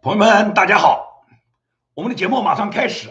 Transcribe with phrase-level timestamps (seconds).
[0.00, 1.26] 朋友们，大家好，
[1.92, 3.08] 我们的节目马上开始。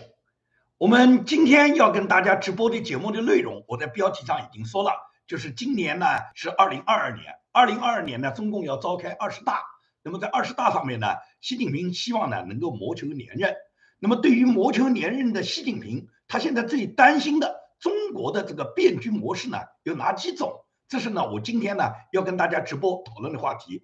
[0.77, 4.91] 我们今天要跟大家直播的节目的内容，我在标题上已经说了，
[5.27, 9.63] 就是今年呢是二零二二年，二零二二年呢中共要召开二十大，
[10.01, 11.07] 那么在二十大上面呢，
[11.41, 13.53] 习近平希望呢能够谋求连任。
[13.99, 20.63] 那么对于谋求连任的习近平，他现在最担心的中国的这个变局模式呢有哪几种？
[20.87, 23.83] 这是呢我今天呢要跟大家直播讨论的话题。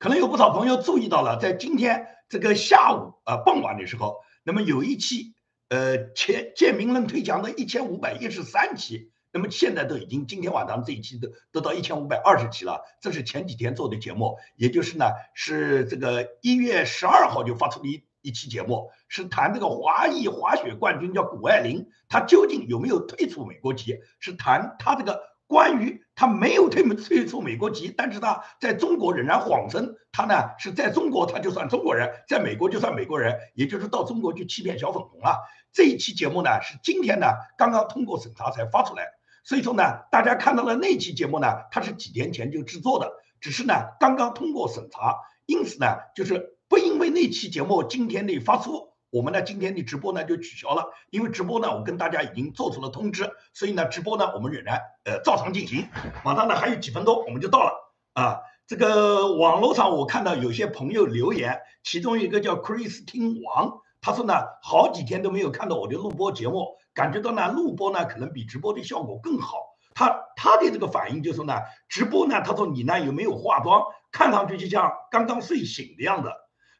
[0.00, 2.08] 可能有不少朋友注意到了，在今天。
[2.30, 5.34] 这个下午啊，傍晚的时候，那么有一期，
[5.68, 12.82] 呃，前建民论推墙的一千五百一十三期，那么现在都已经今天晚上这一期都都到一千五百二十期了。
[13.00, 23.98] 这是前几天做的节目，也就是呢，是这个一月十二号就发出的一一期节目，是谈这个华裔滑雪冠军叫谷爱凌，她究竟有没有退出美国籍？
[24.20, 25.29] 是谈她这个。
[25.50, 35.40] 关于他没有退退出美国籍，但是他在中国仍然谎称他呢是在中国，他就算中国人，在美国就算美国人，也就是到中国去欺骗小粉红了。
[35.72, 37.26] 这一期节目呢是今天呢
[37.58, 39.08] 刚刚通过审查才发出来，
[39.42, 48.89] 所以说呢大家看到了那期节目呢，它是几天前就制作的，只是呢刚刚通过审查，因此呢就是不因为那期节目今天的发出。
[49.10, 55.88] 我们呢，今天的直播呢就取消了，因为直播呢，我跟大家已经做出了通知，所以呢，直播呢我们仍然呃照常进行。
[56.24, 57.72] 马上呢还有几分钟我们就到了
[58.14, 58.38] 啊。
[58.68, 69.56] 这个网络上我看到有些朋友留言，其中一个叫 Chris 听王，他说呢好几天都没有看到我的录播节目，感觉到呢录播呢可能比直播的效果更好。
[69.92, 71.54] 他他的这个反应就说呢，
[71.88, 73.82] 直播呢他说你呢有没有化妆，
[74.12, 76.28] 看上去就像刚刚睡醒的样子。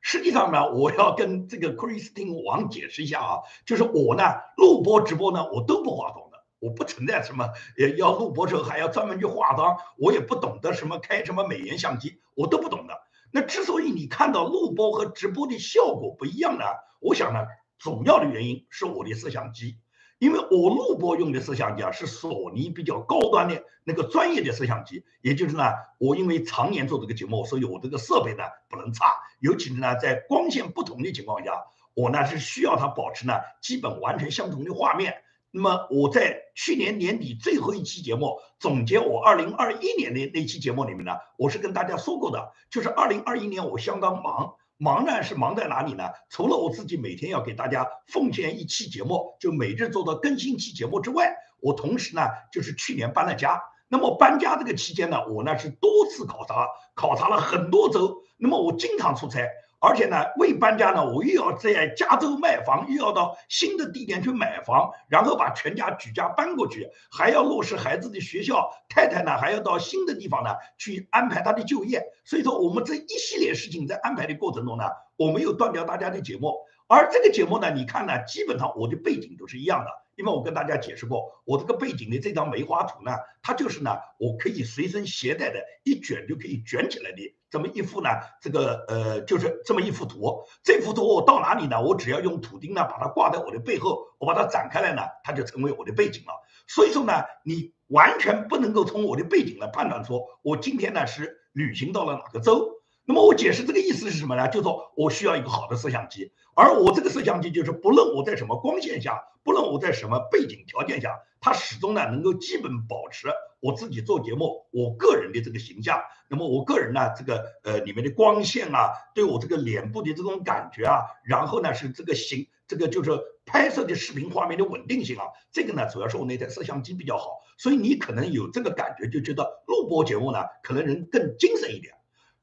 [0.01, 4.25] 实际上呢，我要跟这个 Christine 王解释一下啊，就是我呢
[4.57, 12.95] 录播直播呢，我都不化妆的，我不存在什么要要录播时候还要专门去化妆，我也不懂得什么开什么美颜相机，我都不懂的。
[13.33, 16.65] 那之所以你看到录播和直播的效果不一样呢，
[17.01, 17.41] 我想呢，
[17.79, 19.77] 主要的原因是我的摄像机。
[20.21, 25.65] 因为我录播用的摄像机啊，是索尼比较高端的那个专业的摄像机，也就是呢，
[25.97, 29.07] 我因为常年做这个节目，所以我这个设备呢不能差，
[29.39, 31.53] 尤其是呢在光线不同的情况下，
[31.95, 33.33] 我呢是需要它保持呢
[33.63, 35.23] 基本完全相同的画面。
[35.53, 44.57] 那么我在去年年底最后一期节目总结我二零二一年的那期节目里面呢，我是跟大家说过的，就是二零二一年我相当忙。
[44.81, 46.05] 忙呢是忙在哪里呢？
[46.31, 53.61] 除了我自己每天要给大家奉献一期节目，就每日做到更新期节目之外，我同时呢就是去年搬了家。
[53.89, 58.23] 那么搬家这个期间呢，我呢是多次考察，考察了很多州。
[58.39, 59.47] 那么我经常出差。
[59.81, 72.05] 而且呢，为搬家呢，我又要在加州卖房，又要到新的地点去买房，然后把全家举家搬过去，还要落实孩子的学校，太太呢还要到新的地方呢去安排她的就业。
[72.25, 74.85] 所以说，我们这一系列事情在安排的过程中呢，
[75.17, 76.55] 我没有断掉大家的节目。
[76.87, 79.91] 而这个节目呢，你看呢，基本上我的背景都是一样的。
[80.21, 88.11] 因为我跟大家解释过，我这个背景的这张梅花图呢，它就是呢，我可以随身携带的，一卷就可以卷起来的这么一幅呢，
[88.43, 90.45] 这个呃，就是这么一幅图。
[90.63, 91.81] 这幅图我到哪里呢？
[91.81, 96.35] 我只要用图钉呢，把它挂在我的背后，我把它展开来呢，它就成为我的背景了。
[96.69, 102.80] 所以说呢，你完全不能够从我的背景来判断出我今天呢是旅行到了哪个州。
[103.05, 104.47] 那么我解释这个意思是什么呢？
[104.49, 113.29] 就说我需要一个好的摄像机，而我这个摄像机就是不论我在什么光线下，不论我在什么背景条件下，它始终呢能够基本保持
[113.59, 116.01] 我自己做节目我个人的这个形象。
[116.29, 123.11] 那么我个人呢，这个呃里面的光线啊，对我这个脸部的这种感觉啊，然后呢是这个形，这个就是
[123.45, 131.95] 拍摄的视频画面的稳定性啊，这个呢主要是我那台摄像机比较好，所以你可能有这个感觉，就觉得录播节目呢可能人更精神一点。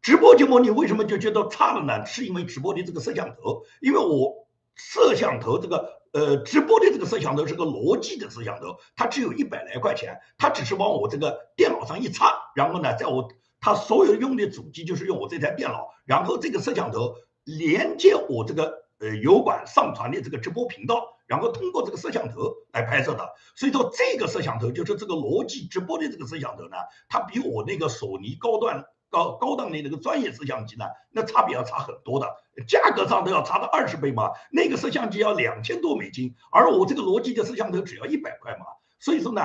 [0.08, 2.06] 直播节目你为什么就觉得差了呢？
[2.06, 13.28] 是因为直播的这个摄像头，因为我摄像头这个呃直播的这个摄像头是个罗技的摄像头，它只有一百来块钱，它只是往我这个电脑上一插，然后呢，在我
[13.60, 23.28] 它所有用的主机就是用我这台电脑，然后这个摄像头连接我这个呃油管上传的这个直播频道，然后通过这个摄像头来拍摄的。
[23.58, 26.78] 所以说这个摄像头就是这个罗技直播的这个摄像头呢，
[27.10, 28.86] 它比我那个索尼高端。
[29.10, 32.28] 高高档的那个专业摄像机呢，那差别要差很多的，
[32.68, 34.32] 价格上都要差到二十倍嘛。
[34.52, 38.66] 那个摄像机要两千多美金，而我这个罗技的摄像头只要一百块嘛。
[39.00, 39.42] 所以说呢，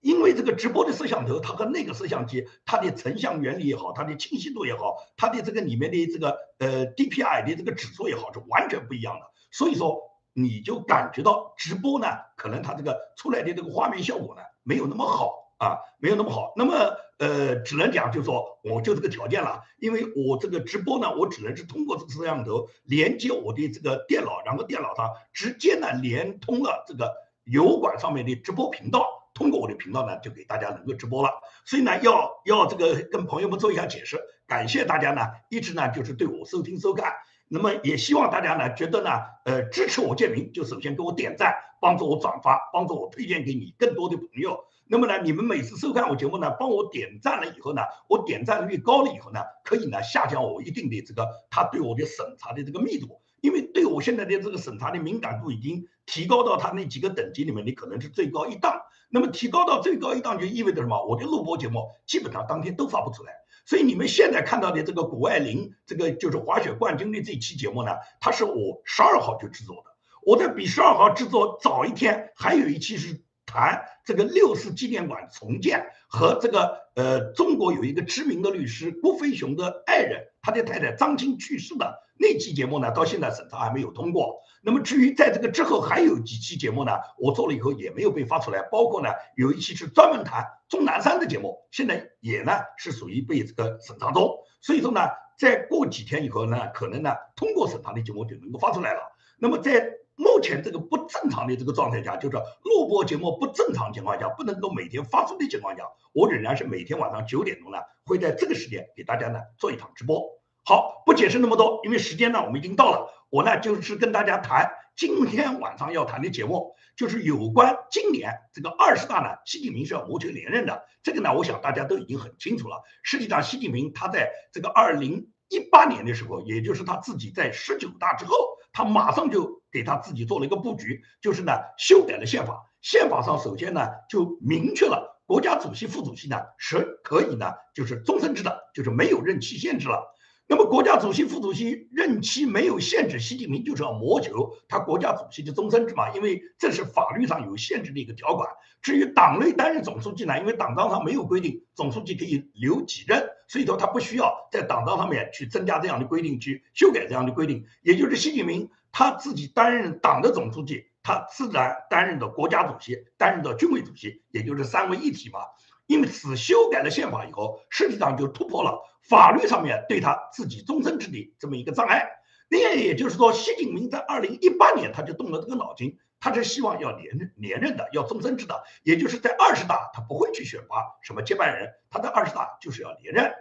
[0.00, 9.26] 因为这个直播的摄像头，它和那个摄像机，它的成像原理也好，它的清晰度也好，它的这个里面的这个呃 DPI 的这个指数也好，是完全不一样的。
[9.50, 10.00] 所以说，
[10.32, 12.06] 你就感觉到直播呢，
[12.36, 15.41] 可能它这个出来的这个画面效果呢，没有那么好。
[15.62, 16.52] 啊，没有那么好。
[16.56, 16.74] 那么
[17.18, 27.14] 呃，只能讲就说我就这个条件了，因为我这个直播呢，我只能是通过这个摄像头连接我的这个电脑，然后电脑上直接呢连通了这个
[27.44, 29.06] 油管上面的直播频道。
[29.34, 31.30] 通过我的频道呢，就给大家能够直播了，
[31.64, 37.14] 所以呢，要要这个跟朋友们做一下解释，感谢大家呢，一直呢就是对我收听收看，
[37.52, 39.10] 那么也希望大家呢觉得呢，
[39.44, 44.64] 呃，支持我建明，就首先给我点赞，帮助我转发，帮助我推荐给你更多的朋友。
[44.86, 53.20] 那么呢，你们每次收看我节目呢，帮我点赞了以后呢，我点赞率高了以后呢，可以呢下降我一定的这个他对我的审查的这个密度。
[53.42, 58.80] 因为对我现在的这个审查的敏感度已经提高到他那几个等级里面，你可能是最高一档。
[59.10, 61.04] 那么提高到最高一档就意味着什么？
[61.04, 63.41] 我的录播节目基本上当天都发不出来。
[63.64, 69.92] 所以你们现在看到的这个谷爱凌，这个就是滑雪冠军的这期节目呢，它是我十二号就制作的。
[70.24, 73.22] 我在比十二号制作早一天，还有一期是
[73.52, 82.00] 谈这个六四纪念馆重建和这个呃，中国有一个知名的律师郭飞雄的爱人，他的太太张青去世的。
[82.18, 84.40] 那期节目呢，到现在审查还没有通过。
[84.62, 88.62] 那么至于在这个之后还有几期节目呢，我做了以后也没有被发出来。
[88.70, 94.38] 包括呢，有一期是专门谈钟南山的节目，现在也呢是属于被这个审查中。
[94.60, 95.00] 所以说呢，
[95.36, 99.00] 再过几天以后呢，可能呢通过审查的节目就能够发出来了。
[99.38, 110.22] 那么在目前这个不正常的这个状态下，就是录播节目不正常情况下，不能够每天发出的情况下，我仍然是每天晚上九点钟呢，会在这个时间给大家呢做一场直播。
[110.64, 113.10] 好，不解释那么多，因为时间呢，我们已经到了。
[113.30, 120.84] 我呢，就是跟大家谈今天晚上要谈的节目，就是有关今年这个二十大呢，习近平是要谋求连任的。
[121.02, 122.82] 这个呢，我想大家都已经很清楚了。
[123.02, 128.36] 实际上，习近平他在这个二零一八年的时候，也就是他自己在十九大之后，
[128.72, 132.68] 他马上就给他自己做了一个布局，就是呢，修改了宪法。
[132.80, 140.12] 宪法上首先呢，就明确了国家主席、副主席呢是可以呢，就是终身制的，就是没有任期限制了。
[140.48, 148.48] 那么国家主席、副主席任期没有限制，习近平就是要谋求他国家主席的终身制嘛，因为这是法律上有限制的一个条款。
[148.82, 157.66] 至于党内担任总书记呢，因为党章上没有规定总书记可以留几任，所以说他不需要在党章上面去增加这样的规定，去修改这样的规定。
[157.82, 165.40] 也就是习近平他自己担任党的总书记，他自然担任的国家主席，担任的军委主席，也就是三位一体嘛。
[165.86, 172.08] 因此，修改了宪法以后，实际上就突破了法律上面对他自己终身制的这么一个障碍。
[172.48, 178.62] 那也就是说，习近平在二零一八年他就动了这个脑筋，他是希望要连任连任的，要终身制的。
[178.84, 183.34] 也就是在二十大，他不会去选拔什么接班人，他在二十大就是要连任。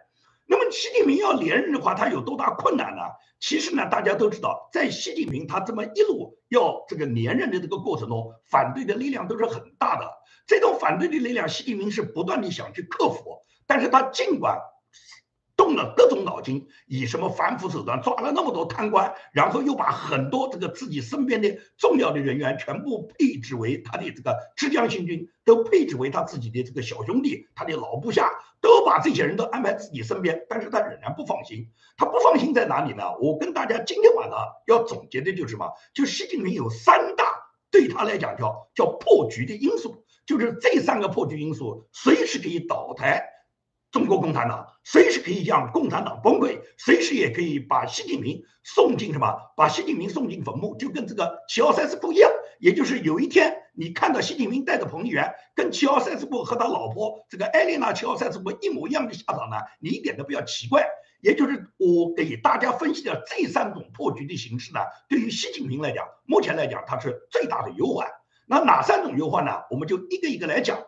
[0.48, 3.04] 那么，习近平要连任的话，他有多大困难呢？
[3.40, 10.12] 其实呢，大家都知道，在习近平他这么一路要这个连任的这个过程中，反对的力量都是很大的。
[10.48, 14.60] 这种反对的力量，习近平是不断的想去克服，但是他尽管
[15.72, 28.30] 动了各种脑筋，以什么反腐手段抓了那么多贪官，然后又把很多这个自己身边的重要的人员全部配置为他的这个浙江新军，都配置为他自己的这个小兄弟，他的老部下，
[28.60, 31.70] 都把这些人都安排自己身边，但是他仍然不放心。
[31.96, 33.04] 他不放心在哪里呢？
[33.22, 34.38] 我跟大家今天晚上
[34.68, 35.72] 要总结的就是什么？
[35.94, 37.24] 就习近平有三大
[37.72, 40.04] 对他来讲叫叫破局的因素。
[40.26, 43.26] 就是这三个破局因素，随时可以倒台
[43.92, 49.36] 中国共产党，随时可以让共产党崩溃，随时也可以把习近平送进什么？
[49.58, 52.32] 把习近平送进坟墓，就跟这个齐奥塞斯布一样。
[52.60, 60.88] 也就是有一天你看到习近平带着彭丽媛跟齐奥塞斯布和他老婆这个艾丽娜齐奥塞斯布一模一样的下场呢，你一点都不要奇怪。
[61.22, 64.80] 也就是我给大家分析的这三种破局的形式呢，
[65.10, 68.08] 对于习近平来讲，目前来讲它是最大的忧患。
[68.48, 69.52] 那哪三种忧患呢？
[69.70, 70.80] 我们就一个一个来讲。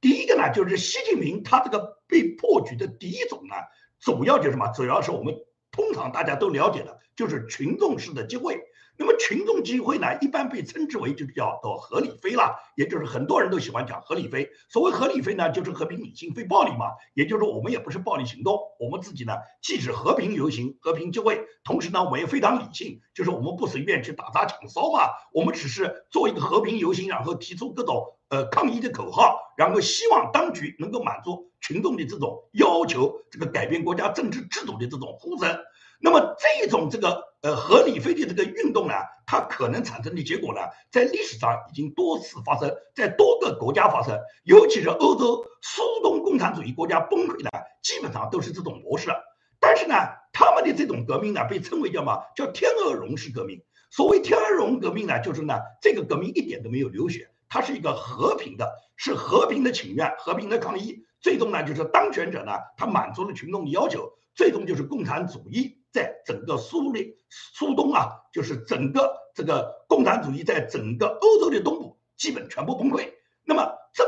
[0.00, 3.54] 第一个呢，就是习近平他这个被破局的第一种呢，
[3.98, 4.68] 主要就是什么？
[4.68, 5.34] 主要是我们
[5.70, 8.60] 通常大家都了解的，就是群众式的机会。
[8.96, 14.50] 那么群众机会呢，一般被称之为就叫做合理非了，也就是很多人都喜欢讲合理非。
[14.68, 16.92] 所谓合理非呢，就是和平理性非暴力嘛。
[17.14, 25.08] 也就是说，我们也不是暴力行动，我们自己呢既是和平游行、和平集会，同时呢我也非常理性，就是我们不随便去打砸抢烧嘛。
[25.32, 35.58] 我们只是做一个和平游行，然后提出各种呃抗议的口号，然后希望当局能够满足群众的这种要求，这个改变国家政治制度的这种呼声。
[36.02, 38.94] 那么这种这个呃合理非的这个运动呢，
[39.26, 40.60] 它可能产生的结果呢，
[40.90, 47.50] 在历史上已经多次发生在多个国家发生，尤其是欧洲苏东共产主义国家崩溃呢，
[47.82, 49.10] 基本上都是这种模式。
[49.58, 49.94] 但是呢，
[50.32, 52.20] 他们的这种革命呢，被称为叫嘛？
[52.34, 53.62] 叫天鹅绒式革命。
[53.90, 61.04] 所谓天鹅绒革命呢，就是呢，这个革命一点都没有流血，它是一个和平的，是和平的请愿、和平的抗议。
[61.20, 73.12] 最终呢，就是当权者呢，他满足了群众的要求，最终就是共产主义在整个苏联、苏东啊，就是整个这个共产主义在整个欧洲的东部基本全部崩溃。
[73.44, 74.04] 那么这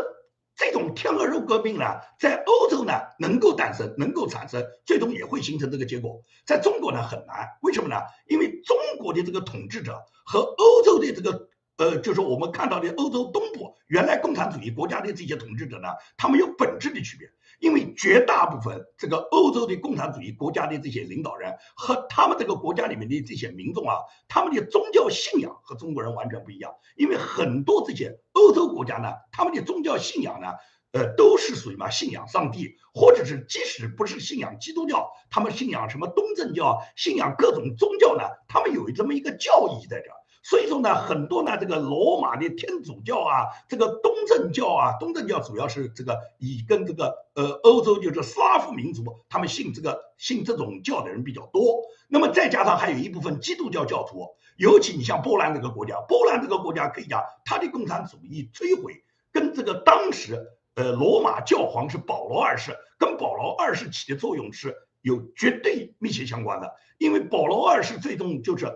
[0.55, 1.85] 这种天鹅肉革命呢，
[2.21, 6.23] 在欧洲呢能够诞生，能够产生，最终也会形成这个结果。
[6.47, 7.97] 在中国呢很难，为什么呢？
[8.29, 11.51] 因为中国的这个统治者和欧洲的这个。
[11.83, 23.97] 呃，就是我们看到的欧洲东部原来共产主义国家的这些统治者呢，他们有本质的区别，因为绝大部分这个欧洲的共产主义国家的这些领导人和他们这个国家里面的这些民众啊，
[24.29, 30.53] 他们的宗教信仰和中国人完全不一样，因为很多这些欧洲国家呢，他们的宗教信仰呢，
[30.93, 40.22] 呃，都是属于嘛信仰上帝，或者是即使不是信仰基督教，他们信仰什么东正教，信仰各种宗教呢，他们有这么一个教义在这儿。
[40.45, 51.83] 所以说呢，很多呢，这个罗马的天主教啊，这个东正教啊，东正教主要是这个以跟这个呃欧洲就是斯拉夫民族，他们信这个信这种教的人比较多。
[52.09, 68.67] 那么再加上还有一部分基督教教徒，尤其你像波兰这个国家，波兰这个国家可以讲，它的共产主义摧毁跟这个当时呃罗马教皇是保罗二世，跟保罗二世起的作用是有绝对密切相关的，因为保罗二世最终就是。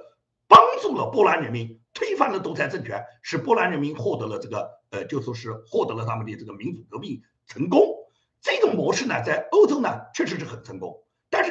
[0.48, 7.80] 帮助了波兰人民推翻了独裁政权，使波兰人民获得了这个呃，就说是获得了他们的这个民主革命成功。
[8.40, 11.02] 这种模式呢，在欧洲呢确实是很成功，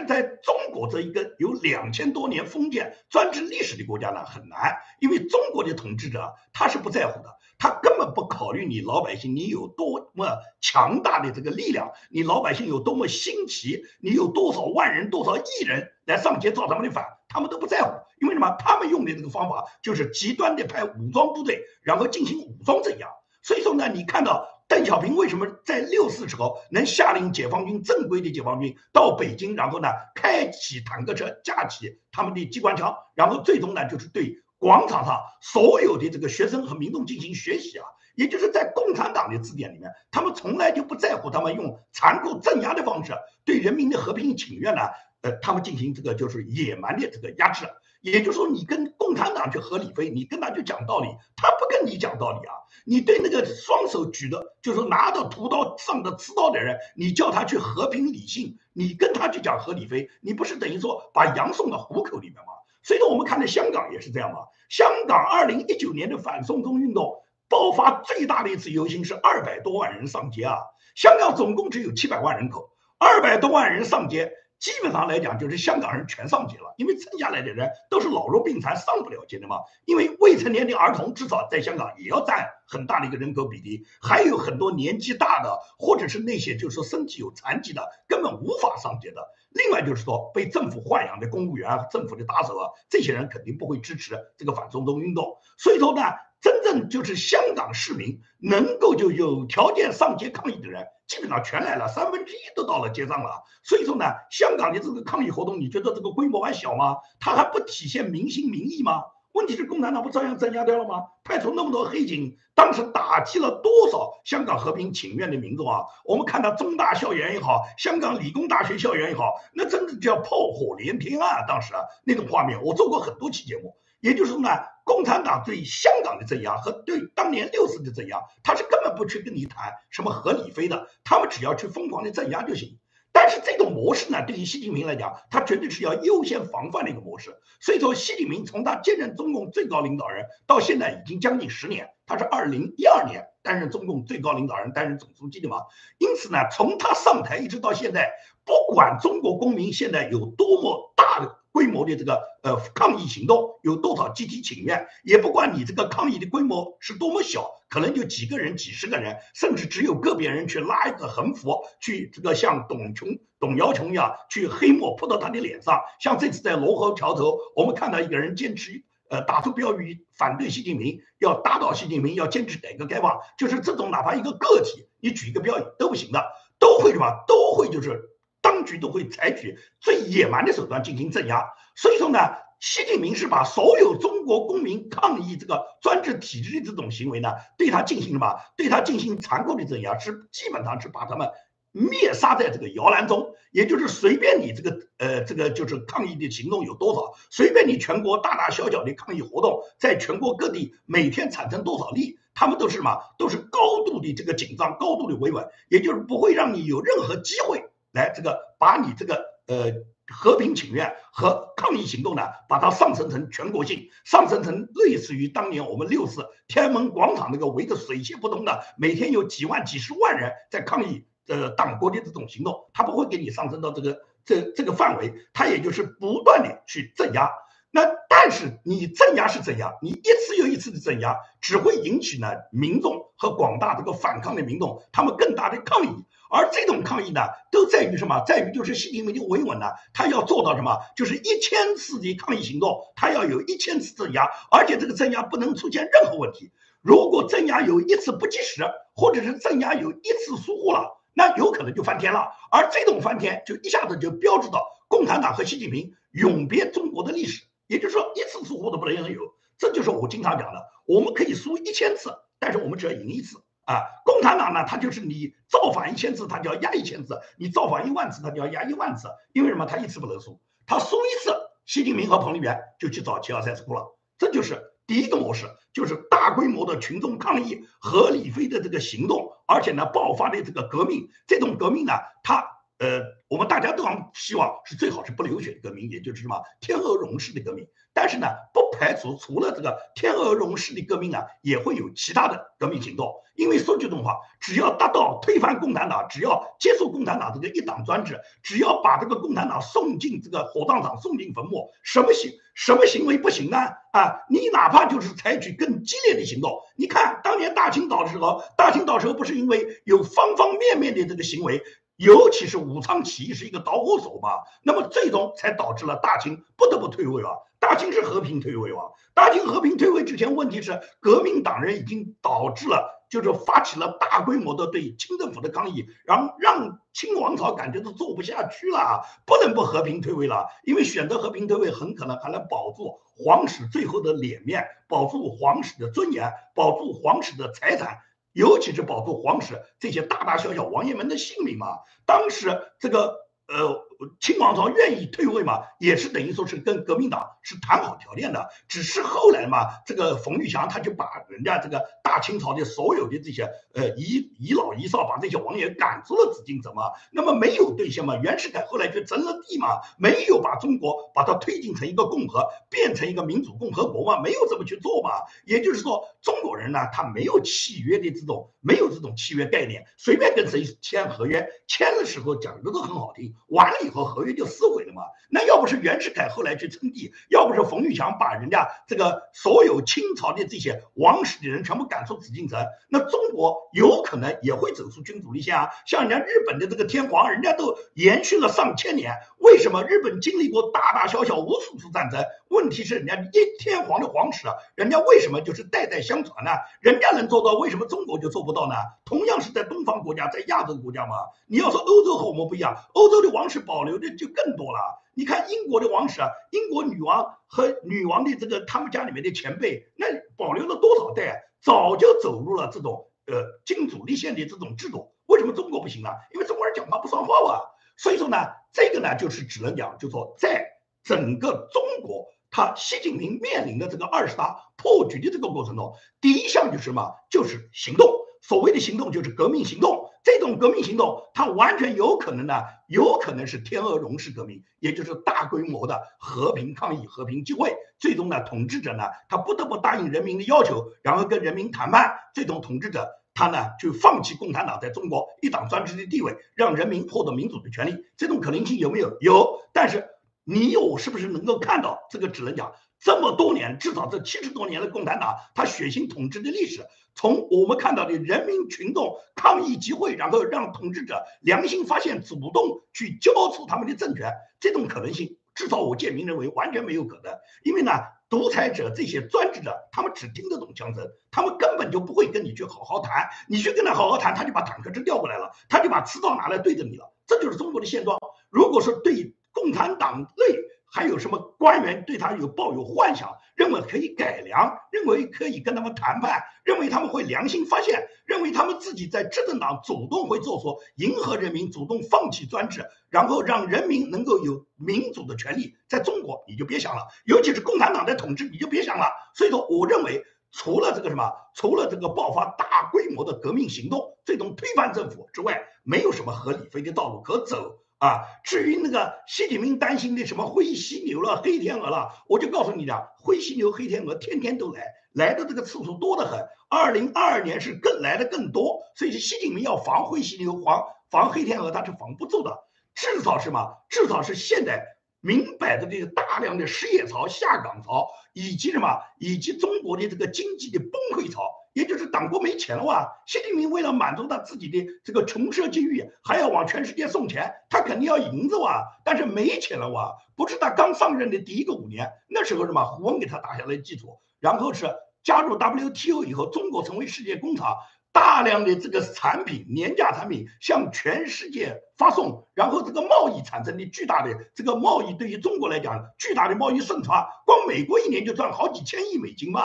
[0.06, 7.30] 在中国这一个有两千多年封建专制历史的国家呢很难，因为中国的统治者他是不在乎的。
[7.58, 17.94] 他根本不考虑你老百姓，你有多么强大的这个力量，你老百姓有多么新奇，你有多少万人、多少亿人来上街造他们的反，他们都不在乎。
[18.20, 18.54] 因为什么？
[18.60, 23.08] 他们用的这个方法就是极端的派武装部队，然后进行武装镇压。
[23.42, 34.42] 所以说呢，你看到邓小平为什么在六四时候能下令解放军正规的解放军到北京，然后呢开启坦克车，架起他们的机关枪，然后最终呢就是对。
[34.58, 44.82] 广场上所有的这个学生和民众进行学习啊，也就是在共产党的字典里面，他们从来就不在乎他们用残酷镇压的方式对人民的和平请愿呢，
[45.22, 47.66] 呃，他们进行这个就是野蛮的这个压制。
[48.12, 52.54] 也就是说，你跟共产党去合理飞，你跟他去讲道理，他不跟你讲道理啊。
[52.86, 62.54] 你对那个双手举的，就是拿着屠刀上的刺刀的人，你叫他去和平理性，你跟他去讲合理飞，你不是等于说把羊送到虎口里面吗？
[62.84, 64.42] 所以说，我们看到香港也是这样嘛。
[64.70, 70.58] 香港二零一九年的反送中运动爆发最大的一次游行是二百多万人上街啊。
[70.94, 72.70] 香港总共只有七百万人口，
[73.00, 74.32] 二百多万人上街。
[74.60, 79.58] 基本上来讲，就是香港人全上街了，因为剩下来的人都是老弱病残，上不了街的嘛。
[79.86, 89.22] 因为未成年的儿童至少在香港也要占很大的一个人口比例，还有很多年纪大的，或者是那些就是说身体有残疾的，根本无法上街的。
[89.52, 95.38] 另外就是说，被政府豢养的公务员、政府的打手啊，这些人肯定不会支持这个反送中运动。
[95.58, 96.02] 所以说呢。
[96.42, 103.44] 真正就是香港市民能够就有条件上街抗议的人，基本上全来了，三分之一都到了街上了。
[103.64, 106.98] 所以说呢，香港的这个抗议活动，你觉得这个规模还小吗？
[107.20, 109.04] 它还不体现民心民意吗？
[109.34, 111.04] 问题是共产党不照样镇压掉了吗？
[111.24, 115.84] 派出那么多黑警，当时打击了多少香港和平请愿的民众啊？
[116.06, 121.46] 我们看到中大校园也好，香港理工大学校园也好，那真的叫炮火连天啊！
[121.48, 123.76] 当时啊，那种画面，我做过很多期节目。
[124.00, 124.50] 也就是说呢，
[124.86, 132.78] 共产党对香港的镇压和对当年六四的镇压，他是根本不去跟你谈什么合理非的，他们只要去疯狂的镇压就行。
[133.12, 137.36] 但是这种模式呢，对于习近平来讲，他绝对是要优先防范的一个模式。
[137.60, 145.64] 所以说，习近平从他接任中共最高领导人到现在已经将近十年，他是二零一二年担任中共最高领导人、担任总书记的嘛。
[145.98, 148.12] 因此呢，从他上台一直到现在，
[148.44, 151.40] 不管中国公民现在有多么大的。
[151.56, 163.08] 规模的这个呃抗议行动有多少集体请愿，也不管你这个抗议的规模是多么小，可能就几个人、几十个人，甚至只有个别人去拉一个横幅，去这个像董琼、
[163.40, 165.80] 董瑶琼一样去黑墨泼到他的脸上。
[166.02, 176.22] 像这次在罗河桥头，我们看到一个人坚持呃打出标语反对习近平，要打倒习近平，要坚持改革开放，就是这种哪怕一个个体，你举一个标语都不行的，
[176.60, 177.24] 都会什么？
[177.26, 178.12] 都会就是。
[178.46, 181.44] 当局都会采取最野蛮的手段进行镇压，
[181.76, 182.20] 所以说呢，
[182.60, 188.36] 习近平是把所有中国公民抗议这个专制体制的这种行为呢，对他进行什么？
[188.56, 191.28] 对他进行残酷的镇压，是基本上是把他们
[191.72, 193.34] 灭杀在这个摇篮中。
[193.52, 202.20] 也就是随便你这个呃这个就是抗议的行动有多少，随便你全国大大小小的抗议活动在全国各地每天产生多少例。
[202.38, 203.00] 他们都是什么？
[203.18, 207.64] 都是高度的这个紧张，高度的维稳，也就是不会让你有任何机会
[207.96, 209.72] 来这个把你这个呃
[210.08, 227.32] 和平请愿和抗议行动呢，把它上升成全国性，上升成类似于当年我们六四天安门广场那个围着水泄不通的，每天有几万、几十万人在抗议呃党国的这种行动，他不会给你上升到这个这这个范围，他也就是不断的去镇压。
[227.72, 236.06] 那但是你镇压是镇压，你一次又一次的镇压，只会引起呢民众和广大这个反抗的民众他们更大的抗议，
[236.36, 238.22] 而这种抗议呢，都在于什么？
[238.28, 240.78] 在于就是习近平的维稳呢，他要做到什么？
[240.98, 246.52] 就是一千次的抗议行动，他要有一千次镇压，而且这个镇压不能出现任何问题。
[246.82, 252.28] 如果镇压有一次不及时，或者是镇压有一次疏忽了，那有可能就翻天了。
[252.52, 257.44] 而这种翻天，就一下子就标志着共产党和习近平永别中国的历史。
[257.68, 259.22] 也就是说，一次疏忽都不能有，
[259.58, 260.66] 这就是我经常讲的。
[260.86, 263.84] 我们可以输一千次，但是我们只要赢一次啊。
[264.06, 269.10] 共产党呢，他就是你造反一千次，他就要压一千次；你造反一万次，他就要压一万次。
[269.34, 269.66] 因为什么？
[269.66, 273.84] 他一次不能输，他输一次，习近平和彭丽媛就去找齐奥塞斯库了。
[274.18, 281.10] 这就是第一个模式，就是大规模的群众抗议，和李飞的这个行动，而且呢，爆发的这个革命。
[281.28, 281.94] 这种革命呢，
[282.24, 282.55] 它。
[282.78, 287.66] 呃，我们大家都希望是最好是不流血的革命，也就是什么天鹅绒式的革命。
[287.94, 293.14] 但是呢，不排除除了这个天鹅绒式的革命啊，也会有其他的革命行动。
[293.36, 303.58] 因为说句真话，只要达到推翻共产党，只要接受共产党这个一党专制，只要把这个共产党送进这个火葬场、送进坟墓，什么行什么行为不行呢？
[303.94, 306.60] 啊，你哪怕就是采取更激烈的行动。
[306.76, 311.64] 你看当年大清岛的时候，大清岛时候不是因为有方方面面的这个行为。
[311.98, 314.30] 尤其是武昌起义是一个导火索嘛，
[314.64, 317.30] 那么最终才导致了大清不得不退位啊。
[317.60, 318.92] 大清是和平退位啊。
[319.14, 330.48] 大清和平退位之前，问题是革命党人已经导致了，就是发起了大规模的对清政府的抗议，然后让清王朝感觉都做不下去了，不能不和平退位了。
[330.66, 338.00] 因为选择和平退位，很可能还能保住皇室最后的脸面，保住皇室的尊严，保住皇室的财产。
[338.36, 341.80] 尤其是保住皇室这些大大小小王爷们的性命嘛。
[342.06, 343.16] 当时这个
[343.48, 343.85] 呃。
[344.20, 348.50] 清王朝愿意退位嘛，也是等于说是跟革命党是谈好条件的。
[348.68, 356.92] 只是后来嘛，这个冯玉祥他就把人家这个大清朝的所有的这些呃遗遗老遗少，把这些王爷赶出了紫禁城嘛。
[357.12, 358.16] 那么没有兑现嘛。
[358.18, 365.12] 袁世凯后来就争了地嘛，没有把中国把它推进成一个共和，变成一个民主共和国嘛，没有这么去做嘛。
[365.46, 373.85] 也就是说，中国人呢，他没有契约的这种，没有这种契约概念，随便跟谁签合约，签的时候讲的都很好听，完了。
[373.86, 375.04] 以后合约就撕毁嘛？
[375.30, 385.70] 那要不是袁世凯后来去称帝，要不是冯玉祥把人家这个所有清朝的这些王室的人全部赶出紫禁城，那中国有可能也会走出君主立宪啊。
[385.86, 392.24] 像人家日本的这个天皇，人家都延续了上千年，为什么日本经历过大大小小无数次战争？
[392.48, 396.52] 问题是人家一天皇的皇室，人家为什么就是代代相传呢？
[396.80, 398.76] 人家能做到，为什么中国就做不到呢？
[399.04, 401.16] 同样是在东方国家，在亚洲国家嘛。
[401.48, 404.80] 你要说欧洲和我们不一样，欧洲的王室保留的就更多了。
[405.14, 411.44] 你看英国的王室啊，英国女王和女王的这个他们家里面的前辈，那保留了多少代？
[411.62, 415.14] 早就走入了这种呃君主立宪的这种制度。
[415.26, 416.10] 为什么中国不行呢？
[416.34, 417.62] 因为中国人讲话不算话啊。
[417.98, 418.38] 所以说呢，
[418.74, 420.66] 这个呢就是只能讲，就说在
[421.04, 422.28] 整个中国。
[422.52, 427.14] 他习近平面临的这个二十大破局的这个过程中，第一项就是什么？
[427.30, 428.16] 就是行动。
[428.42, 430.10] 所谓的行动就是革命行动。
[430.26, 437.74] 这种革命行动，它完全有可能呢，有可能是天鹅绒式革命，也就是大规模的和平抗议、和平集会。
[438.00, 442.12] 最终呢，统治者呢，他不得不答应人民的要求，然后跟人民谈判。
[442.34, 447.96] 最终，统治者他呢，就放弃共产党在中国一党专制的地位，让人民获得民主的权利。
[448.18, 449.16] 这种可能性有没有？
[449.22, 450.10] 有，但是。
[450.48, 452.28] 你我是不是能够看到这个？
[452.28, 452.72] 只能讲
[453.06, 467.32] 这么多年，至少这七十多年的共产党他血腥统治的历史，从我们看到的人民群众抗议集会，然后让统治者良心发现，主动去交出他们的政权，这种可能性，至少我建明认为完全没有可能。
[467.64, 467.92] 因为呢，
[468.28, 473.30] 独裁者这些专制者，他们只听得懂枪声，他们根本就不会跟你去好好谈。
[473.48, 477.14] 你去跟他好好谈，他就把坦克车调过来了，他就把刺刀拿来对着你了。
[477.28, 478.18] 这就是中国的现状。
[478.50, 479.36] 如果说对。
[479.56, 480.46] 共产党内
[480.96, 499.12] 还有什么官员对他有抱有幻想，认为可以改良，认为可以跟他们谈判，认为他们会良心发现，认为他们自己在执政党主动会做出迎合人民，主动放弃专制，然后让人民能够有民主的权利，在中国你就别想了，尤其是共产党在统治，你就别想了。
[499.36, 500.24] 所以说，我认为。
[500.58, 508.24] 除了这个什么，除了这个爆发大规模的革命行动，最终推翻政府之外，没有什么合理非的道路可走啊。
[508.44, 516.46] 至于那个习近平担心的什么灰犀牛了、黑天鹅了，我就告诉你讲，灰犀牛、黑天鹅天天都来，来的这个次数多得很。
[516.70, 522.58] 二零二二年是更来的更多，所以习近平要防灰犀牛、防防黑天鹅，他是防不住的。
[522.94, 524.84] 至少是嘛，至少是现在。
[525.22, 531.42] 明摆着这个大量的失业潮、下岗潮，以及什么，以及中国的这个经济的崩溃潮，
[531.76, 533.06] 也就是党国没钱了哇！
[533.28, 538.82] 习近平为了满足他自己的这个穷奢极欲，还要往全世界送钱，他肯定要银子哇！
[539.04, 540.16] 但是没钱了哇！
[540.38, 544.90] 不是他刚上任的第一个五年，那时候什么，胡温给他打下来基础，然后是
[545.22, 547.76] 加入 WTO 以后，中国成为世界工厂。
[548.14, 559.64] 大量的这个产品廉价产品向全世界发送，然后这个贸易产生的巨大的这个贸易对于中国来讲巨大的贸易顺差，光美国一年就赚好几千亿美金嘛。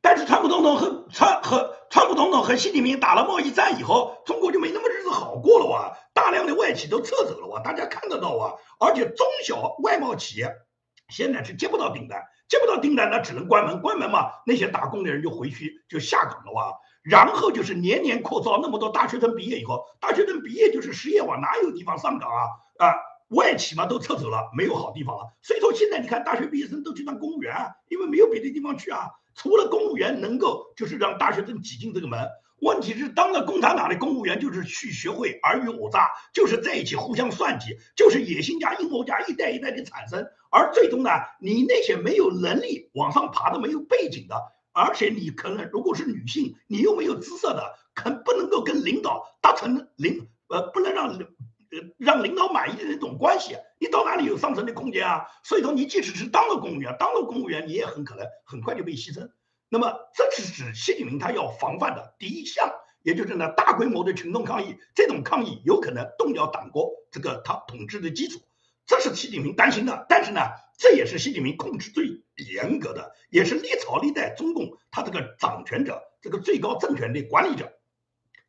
[0.00, 5.96] 但是川普总统和川和川普总统和习近平打了贸易战以后，中国就没那么日子好过了哇！
[6.12, 8.52] 大量的外企都撤走了哇，大家看得到啊！
[8.78, 10.52] 而且中小外贸企业
[11.08, 12.22] 现在是接不到订单。
[12.48, 13.80] 接不到订单，那只能关门。
[13.80, 16.74] 关门嘛，那些打工的人就回去就下岗了哇。
[17.02, 22.44] 然后就是年年扩招，那么多大学生毕业以后，大学生毕业就是失业哇，哪有地方上岗啊？
[22.76, 22.94] 啊，
[23.28, 25.32] 外企嘛都撤走了，没有好地方了。
[25.40, 27.56] 所以说现在你看，大学毕业生都去当公务员，
[27.88, 29.08] 因为没有别的地方去啊。
[29.34, 32.28] 除了公务员能够就是让大学生挤进这个门。
[32.60, 40.24] 问题是，当了共产党的公务员，就是去学会尔虞我诈，就是在一起互相算计，就是野心家、阴谋家一代一代的产生。
[40.48, 44.36] 而最终呢，你那些没有能力往上爬的、没有背景的，
[44.70, 51.18] 而且你可能如果是女性，你又没有姿色的，肯不能够跟领导达成领呃，不能让
[51.72, 55.26] 呃让领导满意的那种关系，你到哪里有上升的空间啊？
[55.42, 59.30] 所以说，你即使是当了公务员，当了公务员，你也很可能很快就被牺牲。
[59.68, 62.70] 那么，这是指习近平他要防范的第一项，
[63.02, 68.38] 也就是呢大规模的群众抗议，这种抗议有可能动摇党国这个他统治的基础，
[68.84, 70.04] 这是习近平担心的。
[70.10, 70.40] 但是呢，
[70.76, 77.72] 这也是习近平控制最严格的，也是历朝历代中共他这个掌权者、这个最高政权的管理者，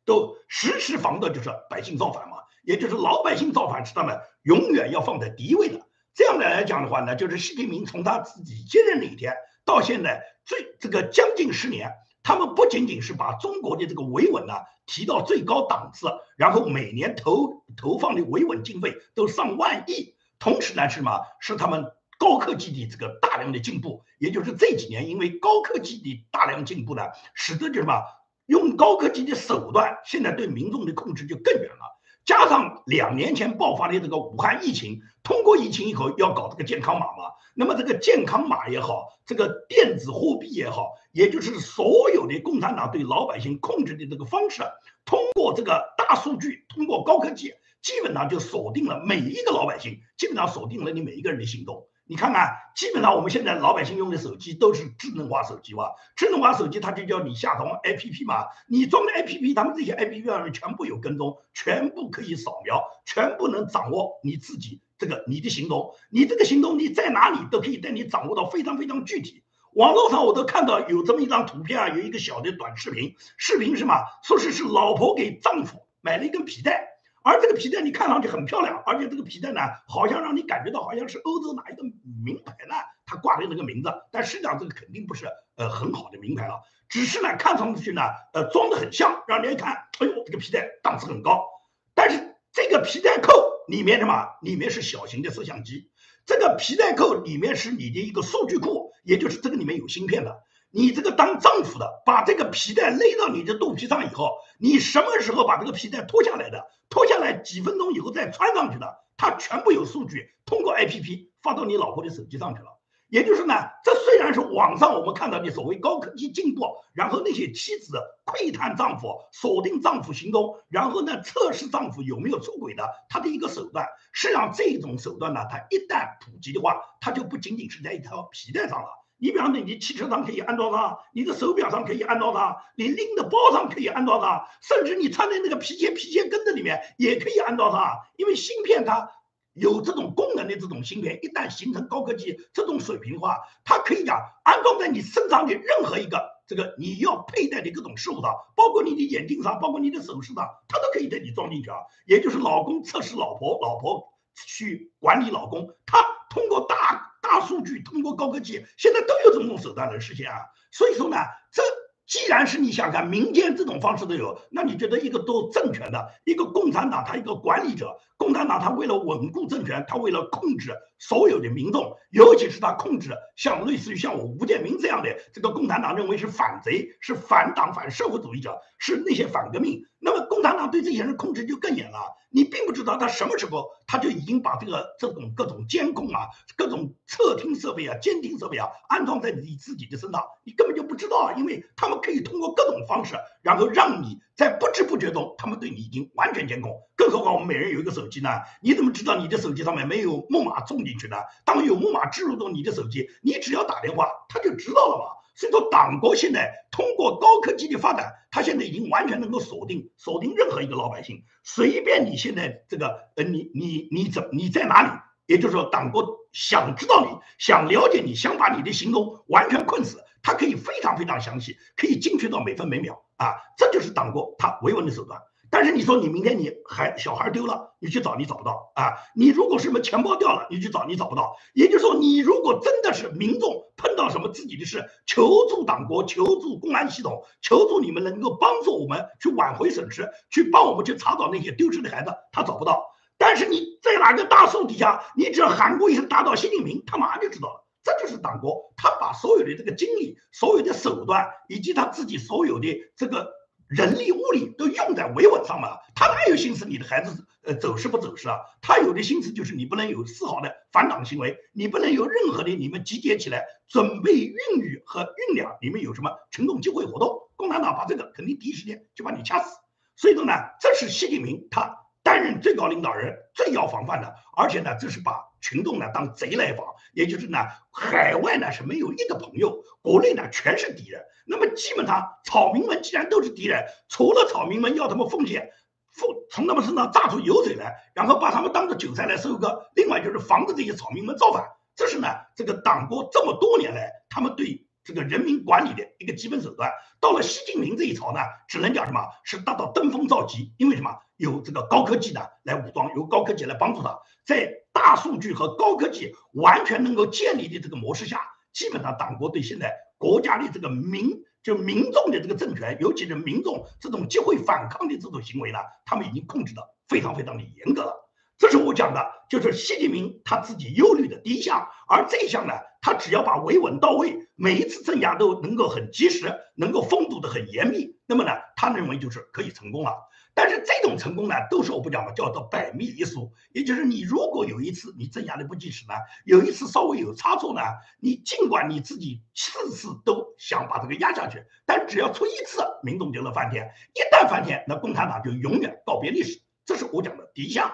[0.04, 2.33] 都时时防的就是百姓造反嘛，
[2.64, 5.80] 也就是老百姓造反是他们永远要放在第一位的。
[6.14, 10.22] 这样的来讲的话呢，就是习近平从他自己接任那一天到现在。
[10.46, 11.90] 最这个将近十年，
[12.22, 14.52] 他们不仅仅是把中国的这个维稳呢
[14.84, 21.18] 提到最高档次，然后每年投投放的维稳经费都上万亿，同时呢是什么？
[21.40, 21.86] 是他们
[22.18, 28.02] 高科技的这个大量的进步，也就是这几年因为高科技的大量进步呢，使得就什么
[28.44, 31.98] 用高科技的手段，现在对民众的控制就更远了。
[32.24, 44.62] 加上两年前爆发的这个武汉疫情，通过疫情以后要搞这个健康码嘛，那么这个健康码也好，这个电子货币也好，也就是所有的共产党对老百姓控制的这个方式，
[45.04, 51.86] 通过这个大数据，通过高科技，基本上就锁定了每一个老百姓，基本上锁定了你每一个人的行动。
[52.06, 55.92] 你看看，基本上我们现在老百姓用的手机都是智能化手机吧？
[56.16, 69.42] 智能化手机它就叫你下装 APP 嘛，你装的 APP，他们这些 APP 上面全部有跟踪，全部可以扫描，全部能掌握你自己这个你的行动，你这个行动你在哪里都可以带你掌握到非常非常具体。
[69.72, 74.04] 网络上我都看到有这么一张图片啊，有一个小的短视频，视频是嘛？
[74.22, 76.93] 说是是老婆给丈夫买了一根皮带。
[77.24, 82.74] 而这个皮带你看上去很漂亮，而且这个皮带呢，好像让你感觉到好像是欧洲哪一个名牌呢，
[83.06, 88.02] 它挂的那个名字，但实际上这个肯定不是呃很好的名牌了，只是呢看上去呢，
[88.34, 91.46] 呃装的很像，让人一看，哎呦这个皮带档次很高。
[91.94, 93.32] 但是这个皮带扣
[93.68, 94.28] 里面什么？
[94.42, 95.90] 里面是小型的摄像机，
[96.26, 100.42] 这个皮带扣里面是你的一个数据库，也就是这个里面有芯片的。
[100.76, 106.66] 你这个当丈夫的，把这个皮带勒到你的肚皮上以后，你什么时候把这个皮带脱下来的？
[106.90, 112.70] 脱下来几分钟以后再穿上去的，它全部有数据，通过 APP 发到你老婆的手机上去了。
[113.06, 123.86] 也就是呢，这虽然是网上我们看到的所谓高科技进步，然后那些妻子窥探丈夫、锁定丈夫行踪，然后呢测试丈夫有没有出轨的，他的一个手段。
[124.12, 128.88] 实际上这种手段呢，它一旦普及的话，它就不仅仅是在一条皮带上了。
[129.16, 137.96] 你比方说，你汽车上可以安装它，你的手表上可以安装它，你拎的包上可以安装它，甚至你穿的那个皮鞋皮鞋跟子里面也可以安装它。
[138.16, 139.10] 因为芯片它
[139.54, 151.76] 有这种功能的这种芯片，一旦形成高科技这种水平的话，它可以讲安装在你身上的任何一个这个你要佩戴的各种事物上，包括你的眼镜上，包括你的首饰上，它都可以给你装进去啊。
[152.04, 156.04] 也就是老公测试老婆，老婆去管理老公，他。
[156.30, 156.83] 通过大
[157.24, 160.36] 大数据，通过高科技，现在都有这种手段来实现啊。
[160.70, 161.16] 所以说呢，
[161.50, 161.62] 这。
[162.06, 181.98] 既然是你想看民间这种方式都有，那你觉得一个做政权的一个共产党，他一个管理者，共产党他为了稳固政权，他为了控制所有的民众，尤其是他控制像类似于像我吴建民这样的这个共产党认为是反贼、是反党、反社会主义者，是那些反革命，那么共产党对这些人控制就更严了。
[182.30, 193.14] 你并不知道他什么时候他就已经把这个这种各种监控啊、各种测听设备啊、监听设备啊安装在你自己的身上，你根本就不知道，因为他们可以通过各种方式，
[193.44, 196.72] 然后让你在不知不觉中，他们对你已经完全监控。
[196.96, 198.30] 更何况我们每人有一个手机呢？
[198.62, 201.16] 你怎么知道你的手机上面没有木马种进去呢？
[201.44, 205.20] 当有木马植入到你的手机，你只要打电话，他就知道了嘛。
[205.36, 214.88] 所以说，党国现在通过高科技的发展，他现在已经完全能够锁定锁定任何一个老百姓，随便你现在这个呃，你你你怎你在哪里？
[215.26, 217.08] 也就是说，党国想知道你
[217.38, 223.34] 想了解你，想把你的行踪完全困死，他可以非常非常详细，可以精确到每分每秒啊！
[223.56, 225.20] 这就是党国他维稳的手段。
[225.50, 228.94] 但是你说你明天你孩小孩丢了，你去找你找不到啊！
[229.14, 231.36] 你如果什么钱包掉了，你去找你找不到。
[231.54, 242.90] 也就是说，你如果真的是民众碰到什么自己的事，求助党国，求助公安系统，求助你们能够帮助我们去挽回损失，去帮我们去查找那些丢失的孩子，他找不到。
[243.18, 247.66] 但是你在哪个大树底下，你只要喊过一声“打倒习近平”，他马上就知道了。
[247.82, 253.32] 这就是党国，他把所有的这个精力、所有的手段，以及他自己所有的这个。
[253.66, 258.36] 人力物力都用在维稳上嘛，他哪有心思你的孩子呃走失不走失啊？
[258.60, 269.56] 他有的心思就是你不能有丝毫的反党行为，你不能有任何的你们集结起来准备孕育和酝酿你们有什么群众集会活动，共产党把这个肯定第一时间就把你掐死。
[269.96, 277.38] 所以说呢，这是习近平他担任最高领导人最要防范的，而且呢，这是把群众呢当贼来防，也就是呢，
[277.72, 281.02] 海外呢是没有一个朋友，国内呢全是敌人。
[281.26, 285.50] 那么基本上，草民们既然都是敌人，除了草民们要他们奉献，
[285.90, 291.42] 奉从他们身上榨出油水来，然后把他们当做韭菜来收割，另外就是防止这些草民们造反，
[291.74, 296.70] 这是呢这个党国这么多年来他们对这个人民管理的一个基本手段。
[297.00, 299.00] 到了习近平这一朝呢，只能讲什么？
[299.24, 300.90] 是达到登峰造极，因为什么？
[301.16, 308.20] 有这个高科技的来武装，由高科技来帮助他，在大数据和高科技完全能够建立的这个模式下，
[308.52, 309.72] 基本上党国对现在。
[309.96, 318.10] 国家的这个民，就民众的这个政权，尤其是民众这种集会反抗的这种行为呢，他们已经控制的非常非常的严格了。
[318.36, 319.00] 这是我讲的，
[319.30, 321.68] 就是习近平他自己忧虑的第一项。
[321.88, 329.92] 而这一项呢，他只要把维稳到位，每一次镇压都能够很及时，能够封堵的很严密，那么呢，他认为就是可以成功了。
[330.34, 333.32] 但是这种成功呢，都是我不讲的，叫做百密一疏。
[333.52, 335.94] 也就是你如果有一次你镇压的不及时呢，
[336.24, 337.60] 有一次稍微有差错呢，
[338.00, 343.70] 你尽管你自己次次都想把这个压下去，但只要出一次，民众就能翻天。
[343.94, 346.42] 一旦翻天，那共产党就永远告别历史。
[346.66, 347.72] 这是我讲的第一项。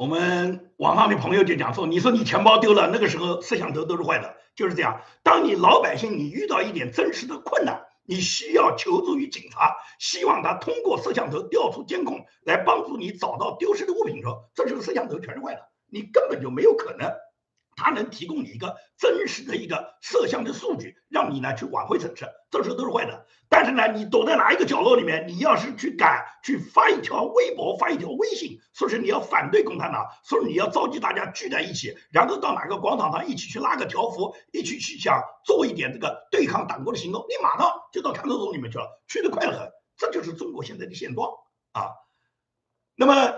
[0.00, 5.02] 我们网上的朋友就讲说，你说你钱包丢了，那个时候摄像头都是坏的，就是这样。
[5.22, 15.60] 当你老百姓你遇到一点真实的困难，你需要求助于警察，希望他通过摄像头调出监控来帮助你找到丢失的物品的时候，这时候摄像头全是坏的，
[15.90, 17.12] 你根本就没有可能。
[17.82, 23.26] 它能提供你一个真实的一个摄像的数据，让你呢去挽回损失，这时候都是坏的。
[23.48, 39.68] 但是呢，你躲在哪一个角落里面，你要是去敢去发一条微博、发一条微信，说是你要反对共产党，说是你要召集大家聚在一起，然后到哪个广场上一起去拉个条幅，一起去想做一点这个对抗党国的行动，你马上就到看守所里面去了，去的快得很。
[39.96, 41.30] 这就是中国现在的现状
[41.72, 41.88] 啊。
[42.94, 43.32] 那么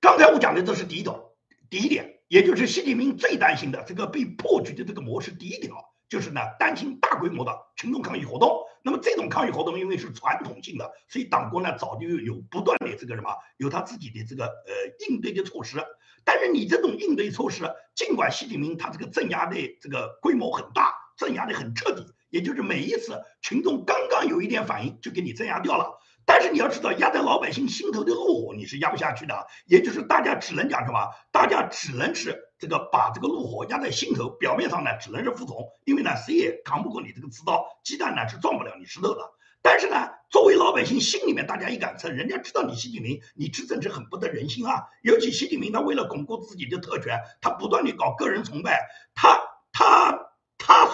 [0.00, 1.32] 刚才我讲的这是第一种，
[1.70, 2.19] 第一点。
[2.30, 5.74] 也就是习近平最担心的这个被破局的这个模式，第一条
[6.08, 8.56] 就是呢，担心大规模的群众抗议活动。
[8.84, 15.78] 那么这种抗议活动因为是传统性的，所以党国呢早就有不断的这个什么，有他自己的这个呃应对的措施。
[16.24, 25.98] 但是你这种应对措施，尽管习近平他这个镇压的这个规模很大，镇压的很彻底，也就是每一次群众刚刚有一点反应，就给你镇压掉了。
[26.26, 29.46] 但是你要知道，压在老百姓心头的怒火，你是压不下去的。
[29.66, 31.08] 也就是大家只能讲什么？
[31.32, 39.20] 大家只能是这个把这个怒火压在心头，表面上呢只能是服从，因为呢谁也扛不过你这个刺刀，鸡蛋呢是撞不了你石头的。
[39.62, 44.84] 但是呢，作为老百姓心里面，大家一杆秤，人家知道你习近平，你执政是很不得人心啊。
[45.02, 49.49] 尤其习近平，他为了巩固自己的特权，他不断的搞个人崇拜，他他。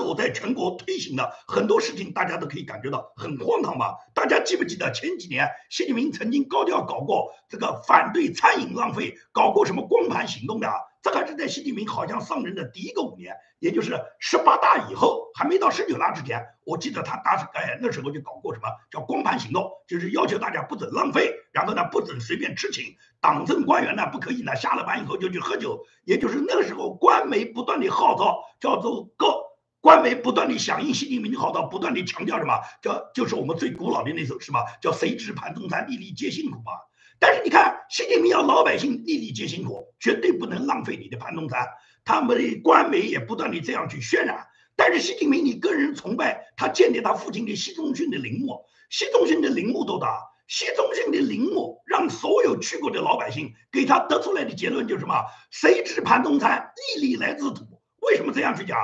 [0.05, 3.95] 后在全国推行的很多事情，大家都可以感觉到很荒唐吧？
[4.15, 10.69] 大家记不记得前几年习近平曾经高调搞过这个反对餐饮浪费，搞过什么光盘行动的？
[11.03, 29.47] 这还是在习近平好像上任的第一个五年，也就是十八大以后，还没到十九大之前，我记得他当时哎那时候就搞过什么叫光盘行动，就是要求大家不准浪费，然后呢不准随便吃请，党政官员呢不可以呢下了班以后就去喝酒，也就是那个时候官媒不断的号召叫做各。
[29.87, 32.61] 官媒不断地响应习近平的号召，不断地强调什么？
[32.83, 36.73] 叫就是我们最古老的那首诗嘛，叫“谁知盘中餐，粒粒皆辛苦”嘛。
[37.21, 41.65] 但是你看，习近平要老百姓粒粒皆辛苦，绝对不能浪费你的盘中餐。
[42.05, 44.45] 他们的官媒也不断地这样去渲染。
[44.75, 50.19] 但是习近平，你个人崇拜他建立他父亲的习仲勋的陵墓，习仲勋的陵墓多大？
[50.49, 55.15] 习仲勋的陵墓让所有去过的老百姓给他得出来的结论就是什么？
[55.53, 57.81] 谁知盘中餐，粒粒来自土。
[58.01, 58.77] 为什么这样去讲？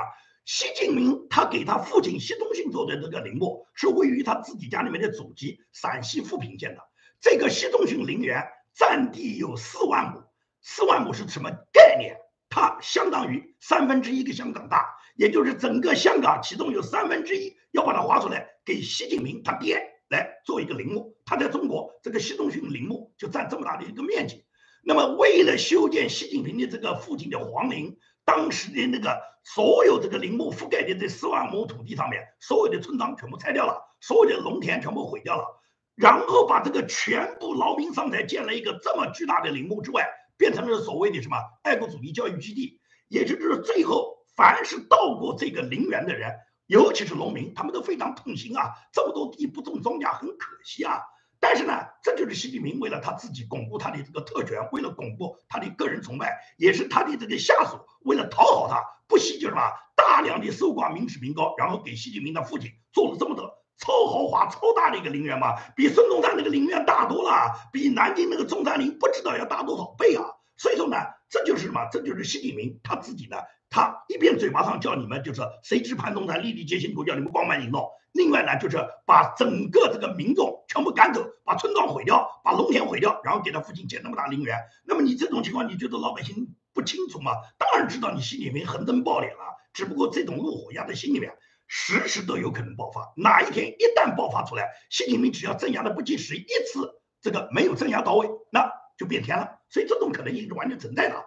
[0.45, 6.81] 习近平他给他父亲习仲勋做的这个陵墓，是位于他自己家里面的祖籍陕西富平县的。
[7.21, 8.43] 这个习仲勋陵园
[8.75, 10.21] 占地有四万亩，
[10.61, 12.17] 四万亩是什么概念？
[12.49, 21.15] 它相当于三分之一个香港大，也就是整个香港其中有三分之一要把它划出来给习近平他爹来做一个陵墓。
[21.25, 24.43] 他在中国这个习仲勋陵墓就占这么大的一个面积。
[24.83, 27.97] 那么为了修建习近平的这个父亲的皇陵。
[28.25, 35.61] 当时的那个所有这个陵墓覆盖的这四万亩土地上面，所有的村庄全部拆掉了，所有的农田全部毁掉了，
[35.95, 40.07] 然后把这个全部劳民伤财建了一个这么巨大的陵墓之外，
[40.37, 42.79] 变成了所谓的什么爱国主义教育基地。
[43.09, 46.31] 也就是最后，凡是到过这个陵园的人，
[46.65, 51.01] 尤其是农民，他们都非常痛心啊，这么多地不种庄稼，很可惜啊。
[51.43, 59.61] 但是呢，这就是习近平为了他自己巩固他的这个特权，为了巩固他的个人崇拜，也是他的这个下属为了讨好他，不惜就什么
[59.93, 70.23] 大量的搜刮民脂民膏，然后给习近平的父亲做了这么多超豪华、超大的一个陵园嘛，比孙中山那个陵园大多了，比南京那个中山陵不知道要大多少倍啊！
[70.55, 70.95] 所以说呢，
[71.33, 71.89] 这就是什么？
[71.91, 77.89] 这就是习近平他自己呢，他一边嘴巴上叫你们就是谁知盘中餐，粒粒皆辛苦，叫你们光盘行动。
[78.11, 84.59] 另外呢，就是把整个这个民众全部赶走，把村庄毁掉，把农田毁掉，然后给他父亲建那么大陵园。
[84.85, 87.31] 那么你这种情况，你觉得老百姓不清楚吗？
[87.57, 89.57] 当然知道，你习近平横征暴敛了。
[89.73, 91.33] 只不过这种怒火压在心里面，
[91.65, 93.11] 时时都有可能爆发。
[93.17, 99.62] 哪一天一旦爆发出来，习近平只要镇压的不及时，一次这个没有镇压到位，那就变天了。
[99.73, 101.25] 所以这种可能性是完全存在的。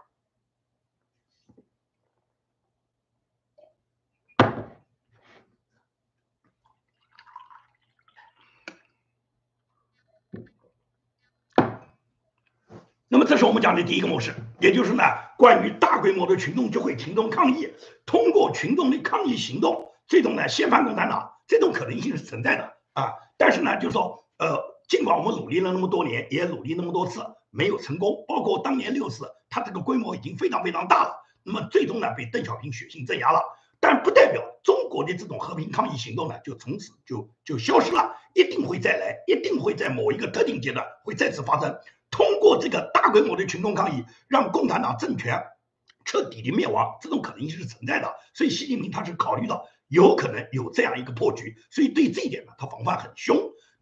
[13.09, 15.03] 那么这是我们讲的第一个模式，也就是呢，
[15.37, 17.73] 关于大规模的群众就会、群众抗议，
[18.05, 23.13] 通过群众的抗议行动，最终呢掀翻共产党，这种可能性是存在的啊。
[23.37, 27.27] 但是呢，就说呃，尽管我们努力了那么多年，也努力那么多次，
[27.57, 31.17] 没有成功，包括当年六四，它这个规模已经非常非常大了。
[31.43, 33.41] 那么最终呢，被邓小平血腥镇压了，
[33.81, 41.79] 但不代表中国的这种和平抗议行动呢，就从此就就消失了，一定会再来，一定会在某一个特定阶段会再次发生。
[42.11, 45.43] 通过这个大规模的群众抗议，让共产党政权
[46.05, 48.15] 彻底的灭亡，这种可能性是存在的。
[48.35, 53.37] 所以习近平他是考虑到有可能有这样一个破局，所以对这一点呢，他防范很凶。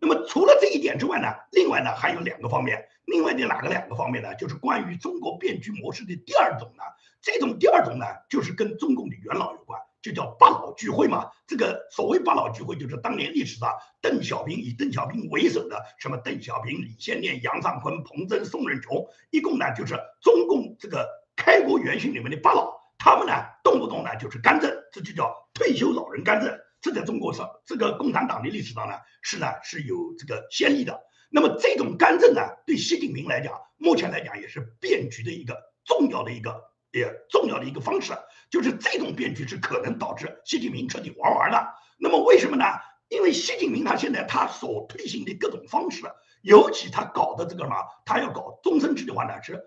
[0.06, 4.34] 那么除了这一点之外呢，另外呢还有两个方面，另外的哪个两个方面呢？
[4.34, 6.82] 就是关于中国变局模式的第二种呢，
[7.22, 9.80] 这种第二种呢，就是跟中共的元老有关。
[10.02, 26.54] 就叫八老聚会嘛，这个所谓八老聚会，就是当年历史上邓小平以邓小平为首的什么邓小平、李先念、杨尚昆、彭真、宋任穷，一共呢就是中共这个开国元勋里面的八老，他们呢动不动呢就是干政，这就叫退休老人干政。
[26.84, 31.00] 这在中国上，这个共产党的历史上呢是呢是有这个先例的。
[31.30, 36.74] 那么这种干政呢，对习近平来讲，目前来讲也是变局的一个重要的一个。
[36.92, 38.12] 也重要的一个方式，
[38.48, 41.74] 就是这种变局是可能导致习近平彻底玩完的。
[41.98, 42.64] 那么为什么呢？
[43.08, 46.04] 因为习近平他现在他所推行的各种方式，
[46.42, 47.74] 尤其他搞的这个什么，
[48.04, 49.60] 他要搞终身制的话呢，是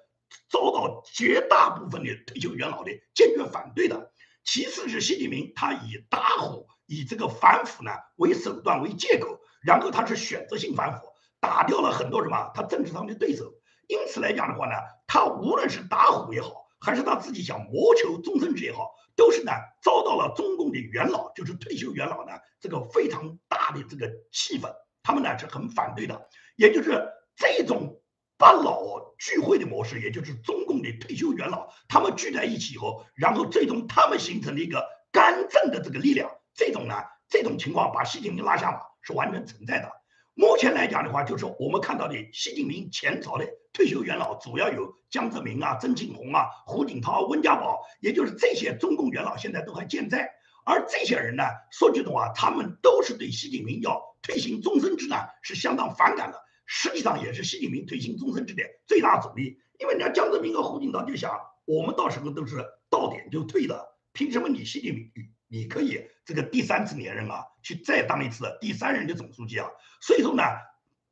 [0.50, 4.14] 遭到绝大部分的退休元老的坚决反对的。
[4.46, 11.06] 其次是习近平他以打虎、以这个反腐呢为手段为借口，然后他是选择性反腐，
[11.40, 13.54] 打掉了很多什么他政治上的对手。
[13.88, 14.74] 因此来讲的话呢，
[15.06, 16.66] 他无论是打虎也好。
[16.80, 24.72] 还是他自己想谋求终身制也好，都是呢遭到了中共的元老，就是退休元老呢这个非常大的这个气氛。
[25.02, 26.30] 他们呢是很反对的。
[26.56, 27.04] 也就是
[27.36, 28.00] 这种
[28.38, 36.30] 八老聚会的模式，也就是中共的退休元老他们聚在一起以后，然后最终他们形成了一个干政的这个力量。
[36.58, 36.96] 这种呢，
[37.30, 39.90] 这种情况把习近平拉下马是完全存在的。
[40.34, 50.32] 目前来讲的话，就是我们看到的习近平前朝的退休元老，主要有江泽民啊、曾庆红啊、胡锦涛、温家宝，也就是这些中共元老现在都还健在。
[50.66, 56.42] 而这些人呢，说句实话，他们都是对习近平要推行终身制呢是相当反感的。
[56.66, 59.60] 实际上也是习近平推行终身制的最大阻力。
[59.80, 65.30] 因为人家江泽民和胡锦涛就想，我们到时候都是到点就退的，凭什么你习近平？
[65.48, 69.68] 你可以这个第三次连任啊，去再当一次第三任的总书记啊。
[70.02, 70.44] 所以说呢，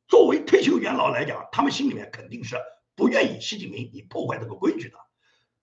[0.08, 2.56] 作为退休元老来讲，他们心里面肯定是
[2.94, 4.96] 不愿意习近平你破坏这个规矩的。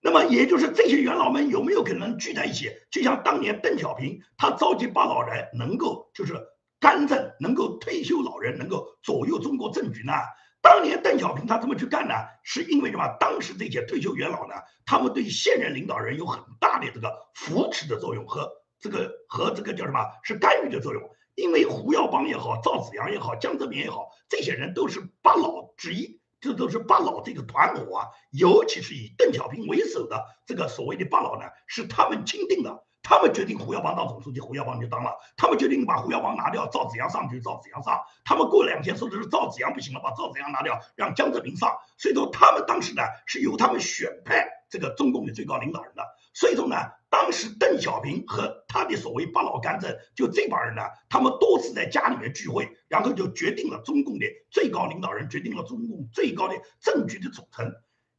[0.00, 2.70] 那么也就是这些元老们有没有可能聚在一起？
[2.90, 6.34] 就像当年邓小平他召集八老人，能够就是
[6.78, 10.12] 干政，能够退休老人，能够左右中国政局呢？
[10.60, 12.14] 当年邓小平他这么去干呢？
[12.42, 13.16] 是因为什么？
[13.18, 14.54] 当时这些退休元老呢，
[14.84, 18.52] 他们对现任领导人有很大的这个扶持的作用和。
[18.84, 20.00] 这个和这个叫什么？
[20.22, 21.00] 是干预的作用。
[21.34, 28.08] 因为胡耀邦也好，赵紫阳也好，江泽民也好，这些人都是八老之一，这都是八老这个团伙啊。
[28.30, 32.84] 尤其是以邓小平为首的这个所谓的八老呢，是他们钦定的。
[33.02, 38.02] 他们决定胡耀邦当总书记，胡耀邦就当了；他们决定把胡耀邦拿掉，赵紫阳上去，赵紫阳上。
[38.22, 41.74] 他们过两天说的是赵紫阳不行了，把赵紫阳拿掉，让江泽民上。
[41.96, 46.04] 所以说，他们当时呢是由他们选派这个中共的最高领导人的。
[46.34, 46.76] 所以说呢。
[47.14, 57.72] 当时邓小平和他的所谓八老干政，就这帮人呢，他们多次在家里面聚会，然后就决定了中共的最高领导人，决定了中共最高的政局的组成。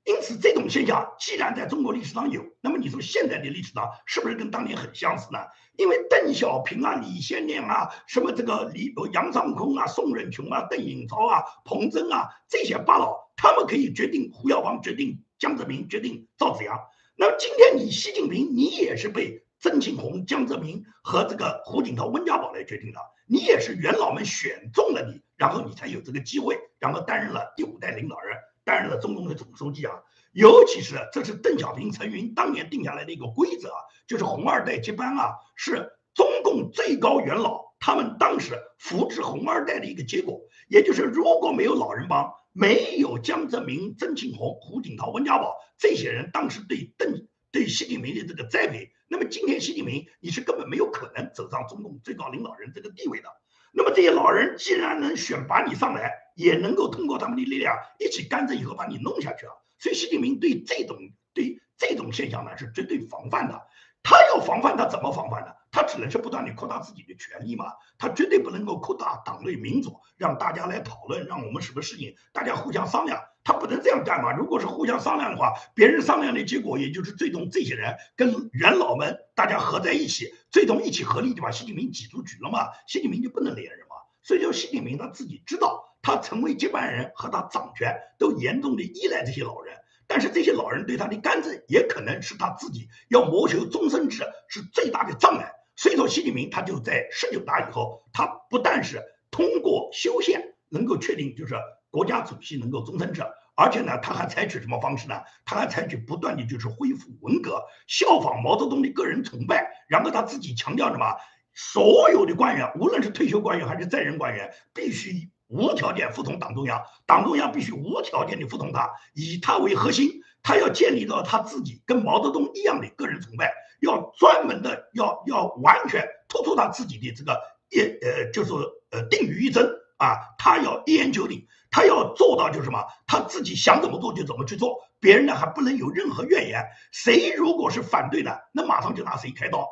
[0.05, 5.39] 因此，这种现象既然在中国历史上有，那么你说现在的历史上是不是跟当年很相似呢？
[5.77, 16.79] 因为邓小平啊、李先念啊、什么这个李杨尚昆啊、宋任穷啊、邓颖超啊、彭真啊这些八老，他们可以决定胡耀邦，决定江泽民，决定赵紫阳。
[17.17, 29.93] 那么今天你习近平，你也是被曾庆红、江泽民和这个胡锦涛、温家宝来决定的，你也是元老们选中了你，然后你才有这个机会，然后担任了第五代领导人，担任了中共的总书记啊。
[30.33, 40.41] 尤其是这是邓小平、陈云当年定下来的一个规则啊，就是红二代接班啊，是中共最高元老他们当时扶持红二代的一个结果。
[40.67, 42.33] 也就是如果没有老人帮。
[42.57, 53.27] 没有江泽民、曾庆红、胡锦涛、温家宝这些人当时对邓、对习近平的这个栽培，那么今天习近平你是根本没有可能走上中共最高领导人这个地位的。
[53.73, 59.51] 那么这些老人既然能选拔你上来，也能够通过他们的力量一起干政以后把你弄下去了。
[59.77, 60.97] 所以习近平对这种
[61.33, 63.61] 对这种现象呢是绝对防范的。
[64.01, 65.51] 他要防范，他怎么防范呢？
[65.75, 67.65] 他只能是不断的扩大自己的权利嘛，
[67.97, 74.31] 他绝对不能够扩大党内民主，让大家来讨论，让我们什么事情大家互相商量，他不能这样干嘛？
[74.31, 83.97] 如果是互相商量的话，别人商量的结果，也就是最终这些人跟元老们大家合在一起，最终一起合力就把习近平挤出局了嘛，习近平就不能连任嘛。
[84.23, 89.75] 所以说，习近平他自己知道，他成为接班人和他掌权都严重的依赖这些老人。
[90.07, 95.51] 但是这些老人对他的干政，也可能是他自己要谋求终身制是最大的障碍。
[95.75, 101.55] 所以说，习近平他就在十九大以后，他不但是通过修宪能够确定就是
[101.89, 103.23] 国家主席能够终身制，
[103.55, 105.21] 而且呢，他还采取什么方式呢？
[105.45, 111.05] 他还采取不断的就是恢复文革，效仿毛泽东的个人崇拜，然后他自己强调什么？
[111.53, 115.29] 所有的官员，无论是退休官员还是在任官员，必须。
[115.47, 120.09] 无条件服从党中央，党中央必须无条件的服从他，以他为核心，
[120.41, 123.53] 他要建立到他自己跟毛泽东一样的个人崇拜，
[123.85, 128.51] 要专门的要要完全突出他自己的这个一呃就是
[128.91, 129.65] 呃定于一尊
[129.97, 139.65] 啊，他要一言九鼎，他要做到就是什么，他自己想怎么做就怎么去做，别人呢还不能有任何怨言，谁如果是反对的，那马上就拿谁开刀。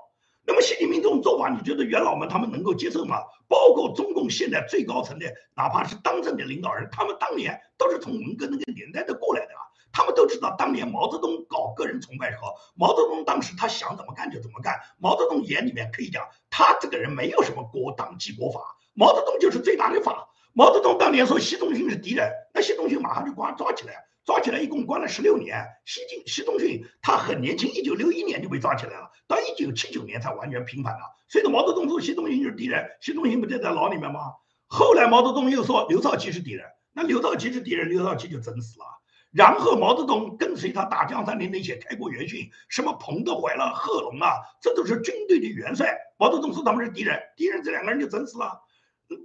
[0.46, 3.18] 那么习近平这种做法，你觉得元老们他们能够接受吗？
[3.48, 9.64] 包括中共现在最高层的，哪怕是当政的领导人，他们当年都是从文革那个年代的过来的啊，
[9.94, 14.78] 他们都知道当年毛泽东搞个人崇拜时候，毛泽东当时他想怎么干就怎么干。
[14.98, 18.60] 毛泽东眼里面可以讲，他这个人没有什么国党纪国法，
[18.94, 20.28] 毛泽东就是最大的法。
[20.52, 23.94] 毛泽东当年说习仲勋是敌人，那习仲勋马上就把他抓起来。
[24.26, 25.66] 抓起来一共关了十六年。
[25.84, 31.02] 习近习仲勋他很年轻，一九六一年就被抓起来了，到一九七九年才完全平反了。
[31.28, 34.22] 所以说毛泽东说习仲勋就是敌人，习仲勋不就在牢里面吗？
[34.68, 38.86] 后来毛泽东又说刘少奇是敌人，那刘少奇是敌人，刘少奇就整死了。
[39.34, 45.98] 然后毛泽东跟随他打江山的那些开国元勋，什么彭德怀了、贺龙啊，这都是军队的元帅。
[46.18, 48.62] 毛泽东说他们是敌人，敌人这两个人就整死了。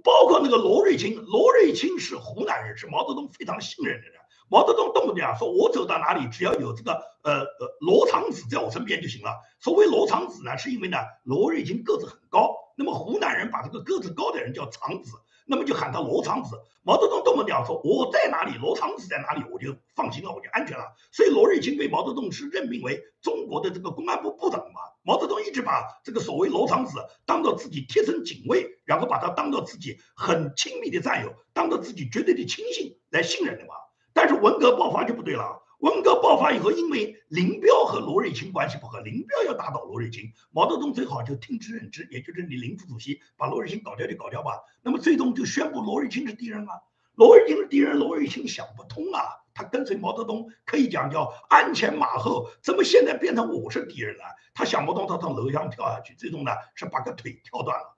[0.03, 4.15] 包括那个罗瑞卿，罗瑞卿是湖南人，是毛泽东非常信任的人。
[4.49, 9.35] 毛泽东动不动啊说，我走到哪里，只要有这个呃呃罗长子在我身边就行了。
[9.59, 15.11] 所谓罗长子呢，是因为呢罗瑞卿个子很高，那么湖南人把这个个子高的人叫长子。
[15.49, 20.83] 那么就喊他罗长子，毛泽东动不了说我在哪里，罗长子在哪里，我就放心了，我就安全了。
[21.11, 24.81] 所以罗瑞卿被毛泽东是任命为中国的这个公安部部长嘛。
[25.01, 33.73] 毛泽东一直把这个所谓罗长子当做自己贴身警卫，然后把他当做自己很亲密的战友，当做自己绝对的亲信来信任的嘛。
[34.13, 35.63] 但是文革爆发就不对了。
[35.79, 44.59] 文革爆发以后，因为林彪和罗瑞卿关系不和，林彪要打倒罗瑞卿，毛泽东最好就听之任之，也就是你林副主席把罗瑞卿搞掉就搞掉吧。
[44.81, 46.81] 那么最终就宣布罗瑞卿是敌人啊，
[47.15, 54.23] 罗瑞卿是敌人，罗瑞卿想不通啊，他跟随毛泽东可以讲叫鞍前马后，怎么现在变成我是敌人了？
[54.53, 57.95] 他想不通，他从楼上跳下去，最终呢是把个腿跳断了。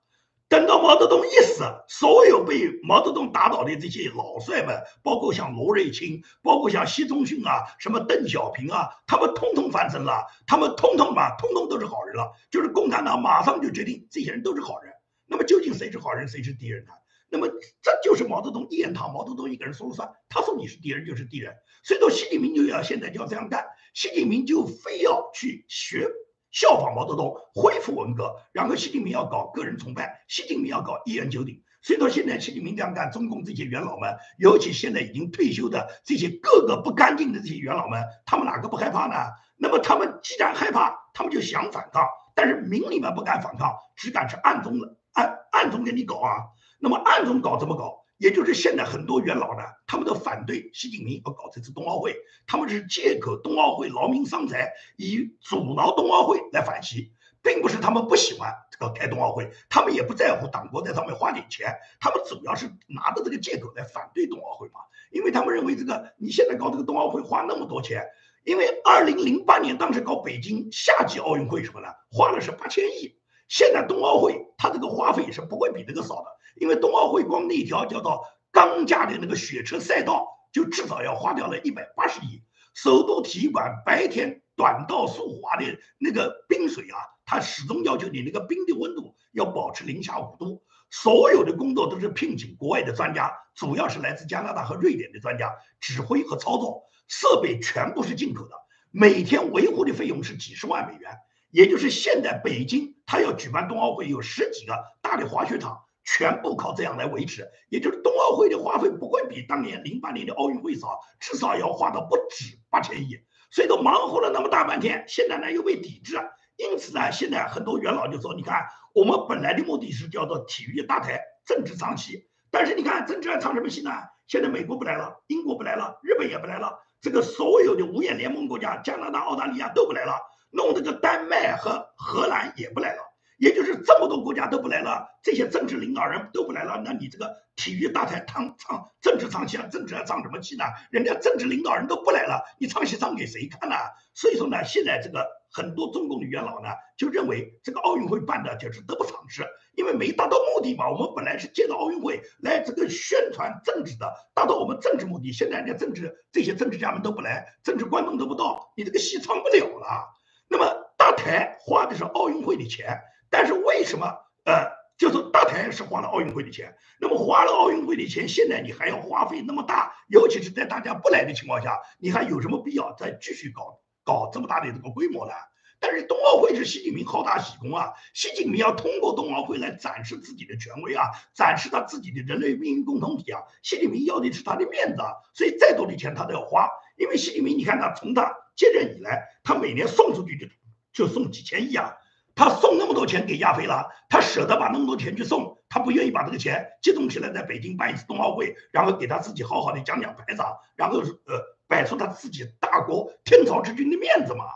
[0.52, 12.30] 等到毛泽东一死，所有被毛泽东打倒的这些老帅们，包括像罗瑞卿，包括像习仲勋啊，什么邓小平啊，他们通通翻身了，他们通通嘛，通通都是好人了。
[12.50, 14.92] 就是共产党马上就决定这些人都是好人。
[15.24, 16.92] 那么究竟谁是好人，谁是敌人呢？
[17.30, 17.48] 那么
[17.80, 20.06] 这就是毛泽东一言堂，毛泽东一个人说了算。
[20.28, 21.54] 他说你是敌人就是敌人。
[21.82, 26.10] 所以说习近平就要现在就要这样干，习近平就非要去学。
[26.52, 31.60] 效仿毛泽东恢复文革，然后习近平要搞个人崇拜，习近平要搞一言九鼎。
[31.82, 39.14] 所以到现在习近平这样干，中共这些元老们，尤其现在已经退休的这些各个不干净的这些元老们，他们哪个不害怕呢？
[39.56, 46.36] 那么他们既然害怕，他们就想反抗，但是明里面不敢反抗，只敢是暗中的暗暗中给你搞啊。
[46.78, 48.01] 那么暗中搞怎么搞？
[48.22, 52.14] 也就是现在很多元老呢，他们都反对习近平要搞这次冬奥会，
[52.46, 57.12] 他们是借口冬奥会劳民伤财，以阻挠冬奥会来反习，
[57.42, 64.78] 并不是他们不喜欢这个开冬奥会，他们也不在乎党国在上面花点钱，他们主要是拿着这个借口来反对冬奥会嘛，
[65.10, 68.06] 因为他们认为这个你现在搞这个冬奥会花那么多钱，
[68.44, 73.16] 因为二零零八年当时搞北京夏季奥运会什么的，花了是八千亿，
[73.52, 76.24] 现在冬奥会它这个花费是不会比这个少的。
[76.56, 82.42] 因为冬奥会光那条叫做钢架的那个雪车赛道，就至少要花掉了一百八十亿。
[82.72, 85.66] 首都体育馆白天短道速滑的
[85.98, 86.96] 那个冰水啊，
[87.26, 90.62] 它始终要求你那个冰的温度要保持零下五度。
[90.90, 98.54] 所有的工作都是聘请国外的专家，主要是来自加拿大和瑞典的专家指挥和操作，设备全部是进口的，
[98.90, 101.18] 每天维护的费用是几十万美元。
[101.52, 105.78] 也就是现在北京它要举办冬奥会，有十几个大的滑雪场。
[106.04, 113.16] 全部靠这样来维持，也就是冬奥会的花费不会比当年零八年的奥运会少，至少要花到不止八千亿。
[113.52, 116.18] 所以都忙活了那么大半天，现在呢又被抵制，
[116.56, 122.28] 因此呢，现在很多元老就说：“你看，我们本来的目的是叫做体育搭台，政治唱戏。
[122.50, 123.92] 但是你看，政治还唱什么戏呢？
[124.26, 130.14] 现在美国不来了，英国不来了，日本也不来了，这个所有的五眼联盟国家，加拿大、澳大利亚都不来了，
[130.52, 133.02] 弄这个丹麦和荷兰也不来了。”
[133.42, 140.64] 也就是这么多国家都不来了，这些政治领导人都不来了，那你这个体育大台唱唱政治唱戏啊，政治还唱什么戏呢？
[140.92, 143.74] 人家政治领导人都不来了，你唱戏唱给谁看呢？
[144.14, 149.44] 所以说呢，现在这个很多中共的元老呢，就认为这个奥运会办的就是得不偿失，
[149.74, 150.88] 因为没达到目的嘛。
[150.88, 155.32] 我们本来是借着奥运会来这个宣传政治的，达到我们政治目的。
[155.32, 160.14] 现在人家政治这些政治家们都不来，政治观众都不到，你这个戏唱不了了。
[160.52, 160.66] 那么
[160.98, 163.00] 大台花的是奥运会的钱。
[163.30, 164.06] 但是为什么
[164.44, 175.32] 呃，就是大台是花了奥运会的钱，那么花了奥运会的钱，现在你还要花费那么大，尤其是在大家不来的情况下，你还有什么必要再继续搞搞这么大的这个规模呢？
[175.80, 190.46] 但是冬奥会是习近平好大喜功啊，习近平要通过冬奥会来展示自己的权威啊，展示他自己的人类命运共同体啊，习近平要的是他的面子，啊，所以再多的钱他都要花，因为习近平你看他从他接任以来，他每年送出去就
[190.92, 191.96] 就送几千亿啊。
[192.34, 204.46] 他送那么多钱给亚非拉，他舍得把那么多钱去送，他不愿意把这个钱集中起来在北京办一次冬奥会，然后给他自己好好的讲讲排场，然后呃摆出他自己大国天朝之君的面子嘛？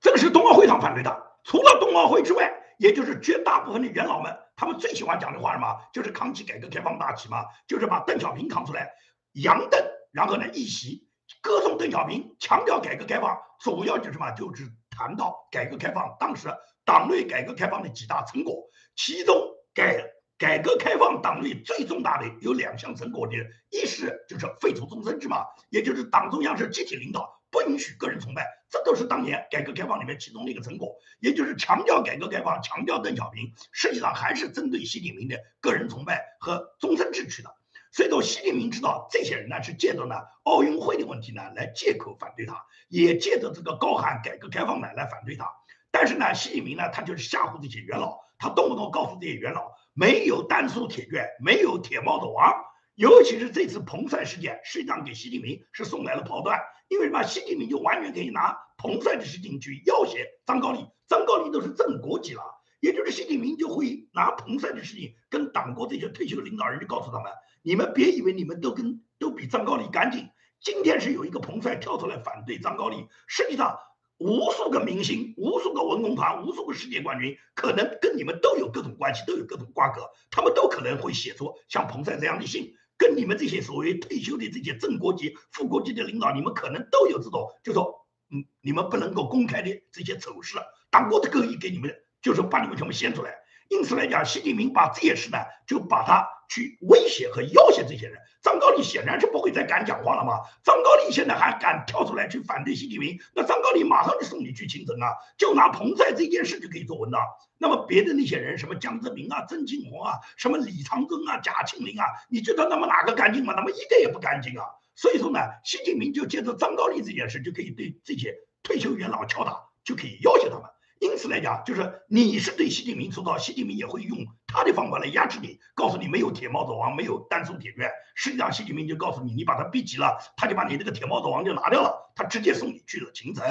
[0.00, 2.60] 这个是冬奥会上反对的，除了冬奥会之外。
[2.76, 5.78] 也就是绝大部分的元老们，他们最喜欢讲的话什么？
[5.92, 8.90] 就是扛起改革开放大旗嘛，就是把邓小平扛出来，
[9.32, 9.78] 杨邓，
[10.10, 11.06] 然后呢一席
[11.42, 14.30] 歌颂邓小平，强调改革开放，主要就是什么？
[14.30, 16.48] 就是谈到改革开放当时
[16.82, 18.56] 党内改革开放的几大成果，
[18.96, 19.36] 其中
[19.74, 20.02] 改
[20.38, 23.34] 改革开放党内最重大的有两项成果的，
[23.68, 27.30] 一是就是废除终身制嘛，也就是党中央是集体领导。
[27.54, 37.54] 不允许个人崇拜，这都是当年改革开放里面其中的一个成果，也就是强调改革开放，强调邓小平，实际上还是针对习近平的个人崇拜和终身制取的。
[37.92, 45.48] 所以说，习近平知道这些人呢是借着呢奥运会的问题呢来借口反对他，也借着这个高喊改革开放呢来反对他。
[45.92, 52.52] 但是呢，习近平呢他就是吓唬这些元老，他动不动告诉这些元老，没有丹书铁卷，没有铁帽子王。
[52.96, 56.60] 尤其是这次彭帅事件，实际上给习近平是送来了炮弹。
[56.88, 57.22] 因为什么？
[57.22, 62.42] 习近平就完全可以拿彭帅的事情去要挟张高丽，张高丽都是正国级了，
[62.80, 67.32] 也就是习近平就会拿彭帅的事情跟党国这些退休的领导人就告诉他们。
[67.62, 70.28] 你们别以为你们都跟都比张高丽干净。
[70.60, 73.78] 今天是有一个彭帅跳出来反对张高丽，实际上
[74.18, 82.74] 无数个明星、无数个文工团、无数个世界冠军，可能跟你们都有各种关系，都有各种瓜葛，他们都可能会写出像彭帅这样的信，
[83.04, 90.56] 跟你们这些所谓退休的这些正国级、副国级的领导，你们可能都有这种，就说嗯，你们不能够公开的这些丑事，
[90.90, 93.34] 党国的恶意给你们，就是把你们全部掀出来。
[93.68, 98.18] 因此来讲，习近平把这些事呢，就把他去威胁和要挟这些人。
[98.42, 100.40] 张高丽显然是不会再敢讲话了嘛。
[100.62, 105.08] 张高丽现在还敢跳出来去反对习近平，那张高丽马上就送你去清城啊，
[105.38, 107.20] 就拿彭帅这件事就可以做文章。
[107.56, 113.54] 那么别的那些人，什么江泽民啊、曾庆红啊、什么李长庚啊、贾庆林啊，你觉得他们哪个干净吗？
[113.54, 114.66] 他们一个也不干净啊。
[114.94, 120.64] 所以说呢，习近平就借着张高丽这件事，就可以对这些退休元老敲打，就可以要挟他们。
[121.00, 127.90] 因此来讲，就是你是对习近平出招，习近平也会用他的方法来压制你，告诉你没有铁帽子王，没有丹书铁券。
[128.14, 133.44] 实际上，习近平就告诉你，你把他逼急了，他就把你这个铁帽子王就拿掉了，他直接送你去了秦城。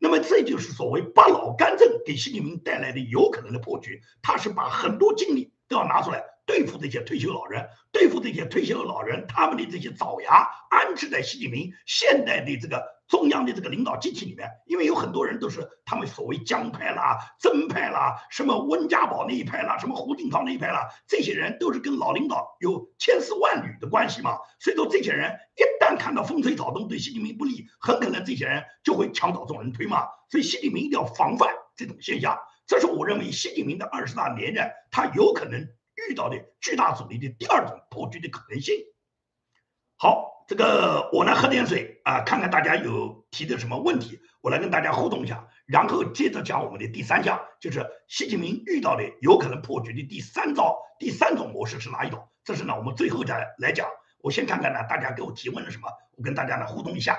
[0.00, 12.98] 那么这就是所谓八老干政给习近平带来的有可能的破局，他是把很多精力都要拿出来对付这些退休老人，对付这些退休老人，他们的这些爪牙安置在习近平现代的这个。
[13.08, 24.36] 中央的这个领导机器里面，因为有很多人都是他们所谓江派啦、曾派啦、什么温家宝那一派啦、什么胡锦涛那一派啦，这些人都是跟老领导有千丝万缕的关系嘛。
[24.60, 30.06] 所以说，这些人一旦看到风吹草动对习近平不利，很可能这些人就会墙倒众人推嘛。
[30.28, 32.38] 所以，习近平一定要防范这种现象。
[32.66, 35.66] 这是我认为习近平的二十大连任，他有可能
[36.08, 38.76] 遇到的巨大阻力的第二种破局的可能性。
[39.96, 40.36] 好。
[40.48, 52.26] 这个我来喝点水啊，看看大家有提的什么问题，我来跟大家互动一下，然后接着讲我们的第三项，就是习近平遇到的有可能破局的第三招，第三种模式是哪一种？
[52.44, 53.86] 这是呢，我们最后再来讲。
[54.22, 57.18] 我先看看呢，大家给我提问了什么，我跟大家呢互动一下。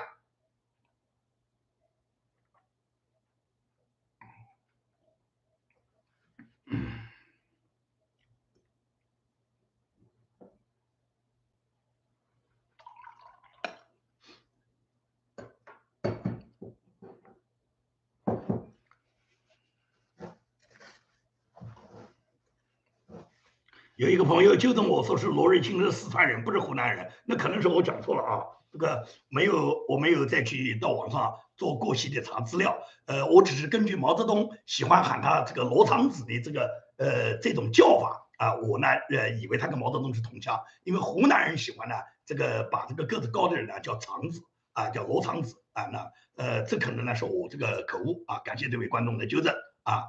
[24.00, 28.40] 有一个朋友纠正我说是罗瑞卿是四川人，不是湖南人，那可能是我讲错了啊。
[28.72, 32.78] 这个没有，我没有再去到网上做过细的查资料。
[33.04, 41.94] 呃，我只是根据毛泽东喜欢喊他这个罗长子的这个呃这种叫法啊，我呢呃以为他跟毛泽东是同乡，因为湖南人喜欢呢
[42.24, 44.40] 这个把这个个子高的人呢叫长子
[44.72, 45.84] 啊，叫罗长子啊。
[45.92, 50.04] 那呃这可能呢是我这个口误啊，感谢这位观众的纠正啊。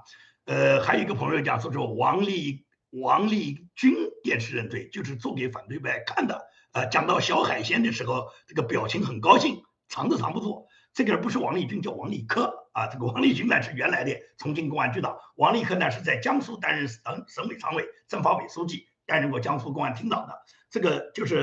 [0.46, 2.64] 呃，还有一个朋友讲说是王立。
[2.92, 6.48] 王立军电视认罪，就是做给反对派看的。
[6.74, 10.68] 呃，讲到小海鲜的时候，这个表情很高兴，藏都藏不住。
[10.94, 12.88] 这个人不是王立军，叫王立科啊。
[12.88, 20.38] 这个王立军呢是原来的重庆公安局长，王立科呢是在江苏担任省省委常委、政法委书记，担任过江苏公安厅长的。
[20.70, 21.38] 这个就是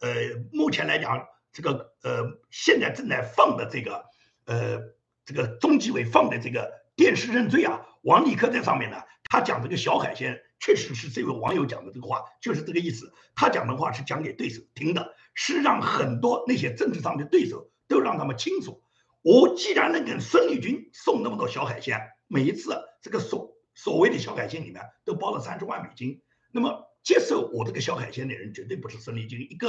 [0.00, 0.12] 呃，
[0.52, 4.04] 目前来讲，这个呃，现在正在放的这个
[4.46, 4.78] 呃，
[5.24, 8.98] 这个中纪委放的这个电视认罪啊，王立科在上面呢，
[9.32, 10.38] 他讲这个小海鲜。
[10.60, 13.12] 确实是这位网友讲的这个话，就是这个意思。
[13.34, 18.82] 他讲的话是讲给对手听的，是让很多那些政治上的对手都让他们清楚。
[19.22, 26.20] 我既然能给孙立军送那么多小海鲜，每一次这个所所谓的小海鲜里面都包了三十万美金，
[26.52, 26.91] 那么。
[27.02, 29.68] 接受我这个小海鲜的人绝对不是孙立军一个，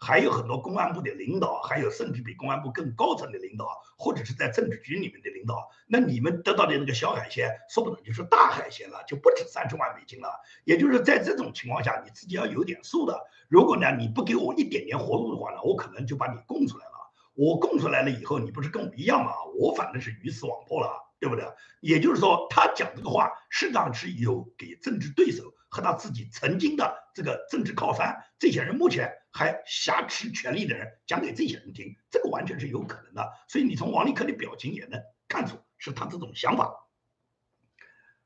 [0.00, 5.68] 还有很多公安部的领导，还有甚至比公安部更高层的领导，或者是在政治局里面的领导。
[5.88, 10.28] 那你们得到的那个小海鲜，说不准就是大海鲜了，就不止三十万美金了。
[10.64, 13.26] 也就是在这种情况下，你自己要有点数的。
[13.48, 16.92] 如果呢你不给我一点点活路的话呢，我可能就把你供出来了。
[17.34, 19.32] 我供出来了以后，你不是跟我一样吗？
[19.58, 21.09] 我反正是鱼死网破了。
[21.20, 21.44] 对不对？
[21.80, 33.30] 也就是说，他讲这个话，实际上是有给政治对手和他自己曾经的这个政治靠山这些人，目前还挟持权力的人讲给这些人听，这个完全是有可能的。
[33.48, 36.74] 所以你从王立科的表情也能看出是他这种想法。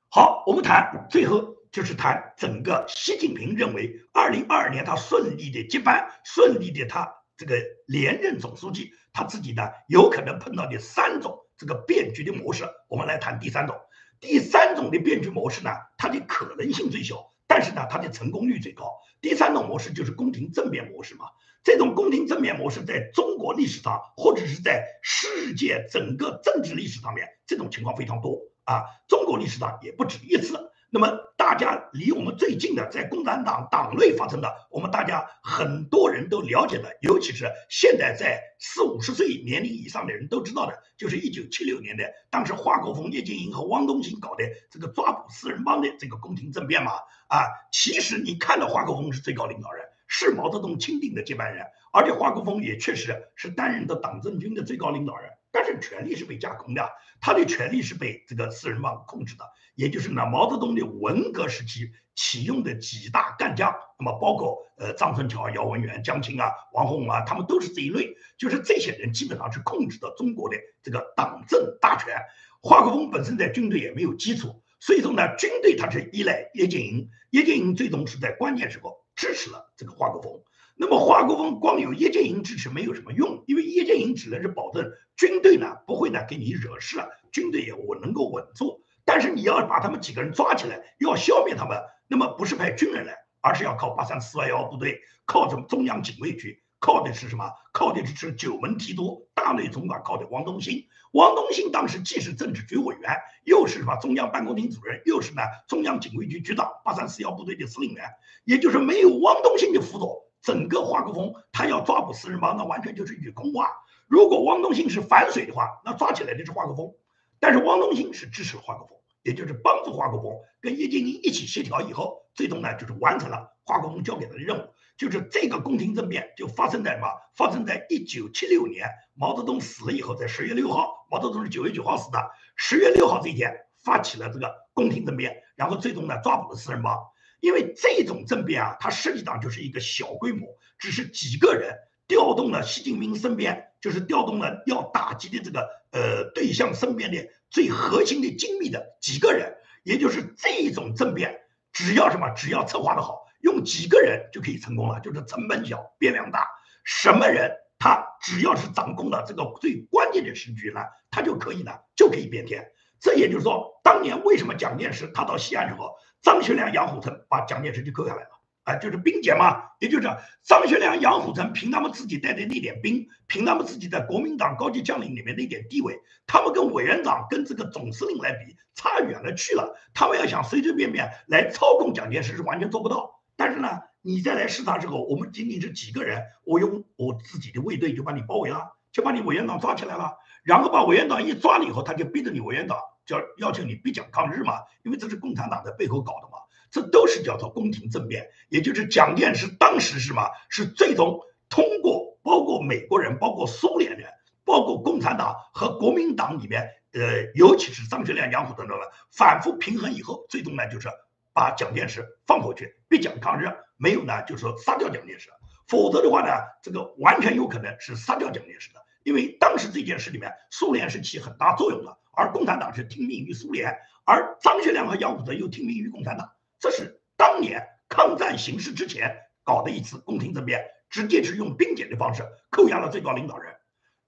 [0.09, 12.65] 好，我们谈最后就是谈整个习近平认为，二零二二年他顺利的接班，顺利的他这个连任总书记，他自己呢有可能碰到的三种这个变局的模式。
[12.89, 13.77] 我们来谈第三种，
[14.21, 18.91] 第三种的变局模式呢，它的可能性最小，但是呢它的成功率最高。
[19.21, 21.27] 第三种模式就是宫廷政变模式嘛。
[21.63, 28.39] 这种宫廷政变模式在中国历史上，或者是在世界整个政治历史上面，这种情况非常多。
[28.65, 30.71] 啊，中国历史上也不止一次。
[30.95, 46.93] 那么，大家离我们最近的，在共产党党内发生的，我们大家很多人都了解的，尤其是现在在四五十岁年龄以上的人都知道的，就是一九七六年的当时华国锋、叶剑英和汪东兴搞的这个抓捕四人帮的这个宫廷政变嘛。
[47.27, 47.43] 啊，
[47.73, 55.29] 其实你看到华国锋是最高领导人，是毛泽东钦定的接班人，而且华国锋也确实是担任的党政军的最高领导人。
[55.55, 56.91] 但是权力是被架空的，
[57.21, 59.45] 他的权力是被这个四人帮控制的，
[59.77, 72.17] 也就是呢，毛泽东的文革时期启用的几大干将，那么包括呃张春桥、姚文元、江青啊、王洪啊，他们都是这一类，就是这些人基本上是控制的中国的这个党政大权。
[72.61, 80.43] 华国锋本身在军队也没有基础，所以说呢，军队他是依赖叶剑英，叶剑英最终是在关键时候支持了这个华国锋。
[80.77, 86.99] 那么华国锋光有叶剑英支持没有什么用，因为叶剑英只能是保证军队呢不会呢给你惹事，
[87.31, 88.83] 军队也我能够稳住。
[89.05, 97.53] 但是你要把他们几个人抓起来，要消灭他们，那么不是派军人来，而是要靠八三四二幺部队，靠着中央警卫局，靠的是什么？
[97.73, 100.87] 靠的是九门提督、大内总管，靠的王东兴。
[101.13, 103.13] 王东兴当时既是政治局委员，
[103.45, 108.05] 又是什么中央办公厅主任，又是呢中央警卫局局长、八三四幺部队的司令员。
[108.45, 110.25] 也就是没有王东兴的辅佐。
[110.45, 113.71] 整个华国锋他要抓捕四人帮，那完全就是与空话。
[114.07, 116.93] 如果汪东兴是反水的话，那抓起来的是华国锋。
[117.41, 124.69] 但是汪东兴是支持华国锋，也就是帮助华国锋跟叶剑英一起协调以后，最终呢就是完成了华国锋交给他的任务。
[124.97, 127.09] 就是这个宫廷政变就发生在什么？
[127.35, 136.97] 发生在一九七六年毛泽东死了以后，在十月六号，毛泽东是九月九号死的，十月六号这一天发起了这个宫廷政变，然后最终呢抓捕了四人帮。
[137.45, 141.77] 因为这种政变啊，它实际上就是一个小规模，只是几个人
[142.09, 151.39] 调动了习近平身边，就是调动了要打击的这个呃对象身边的最核心的精密的几个人，也就是这种政变，
[151.71, 156.49] 只要什么，只要策划的好，用几个人就可以成功了，就是成本小，变量大，
[156.83, 160.81] 什么人他只要是掌控了这个最关键的时局呢，
[161.11, 162.71] 他就可以呢，就可以变天。
[163.05, 168.31] 这也就是说，当年为什么蒋介石他到西安之后，张学良、杨虎城把蒋介石就扣下来了？
[168.63, 170.09] 啊，就是兵谏嘛，也就是
[170.43, 179.77] 张学良、杨虎城凭他们自己带的那点兵，凭他们自己在国民党高级将领里面那点地位，他们跟委员长、跟这个总司令来比，差远了去了。
[179.93, 183.21] 他们要想随随便便来操控蒋介石是完全做不到。
[183.37, 183.69] 但是呢，
[184.01, 192.79] 你再来视察之后，我们仅仅是几个人，我用我自己的卫队就把你包围了，就把你委员长抓起来了，然后把委员长一抓了以后，他就逼着你委员长。
[193.07, 196.39] 叫要求你必讲抗日嘛，因为这是共产党在背后搞的嘛，
[196.71, 200.29] 这都是叫做宫廷政变，也就是蒋介石当时是什么？
[200.49, 204.09] 是最终通过包括美国人、包括苏联人、
[204.45, 210.89] 包括共产党和国民党里面，呃，尤其是张学良、杨虎等等们反复平衡以后，最终呢就是
[211.33, 215.29] 把蒋介石放回去，必讲抗日，没有呢就是说杀掉蒋介石，
[215.69, 216.33] 否则的话呢，
[216.63, 221.97] 这个完全有可能是杀掉蒋介石的，因为当时这件事里面，苏联是起很大作用的。
[222.17, 226.31] 而共产党是听命于苏联，而张学良和杨虎城又听命于共产党，
[226.61, 233.53] 这是当年抗战形势之前搞的一次宫廷政变，直接是用兵谏的方式扣押了最高领导人。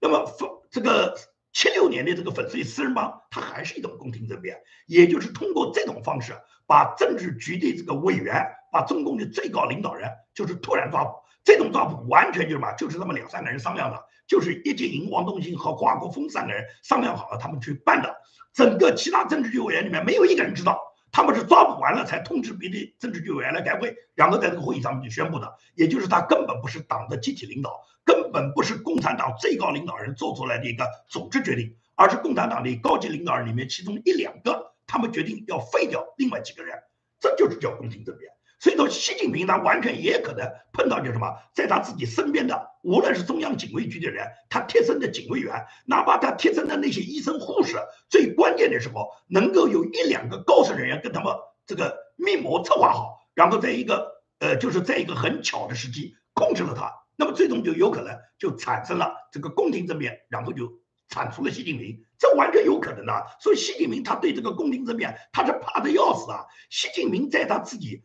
[0.00, 1.18] 那么粉这个
[1.52, 6.32] 七六年的这个粉碎四人帮，它还是一种宫廷政变，也就是通过这种方式
[6.68, 11.16] 把政治局的这个委员，把中共的最高领导人就是突然抓捕。
[11.42, 12.72] 这种抓捕完全就是什么？
[12.74, 14.05] 就是他们两三个人商量的。
[14.26, 18.16] 就是叶剑英、王东兴和华国锋三个人商量好了，他们去办的。
[18.52, 20.80] 整个其他政治局委员里面没有一个人知道，
[21.12, 25.52] 他们是抓捕完了才通知别的政治局委员来开会，然后在这个会议上面就宣布的。
[25.74, 36.78] 也就是他根本不是党的集体领导，根本不是共产党最高领导人做出来的一个组织决定，而是共产党的高级领导人里面其中一两个，他们决定要废掉另外几个人，
[37.20, 38.32] 这就是叫宫廷政变。
[38.66, 47.76] 所以说，习近平他完全也可能碰到就什么，在他自己身边的，无论是中央警卫局的人，他贴身的警卫员，哪怕他贴身的那些医生护士，
[48.10, 51.32] 最关键的时候，能够有一两个高层人员跟他们
[51.64, 60.72] 这个密谋策划好，然后在一个呃，就是在一个很巧的时机控制了他，那么最终就有可能就产生了这个宫廷政变，然后就
[61.08, 63.26] 铲除了习近平，这完全有可能的。
[63.38, 66.46] 所以习近平他对这个宫廷政变他是怕的要死啊。
[66.68, 68.02] 习近平在他自己。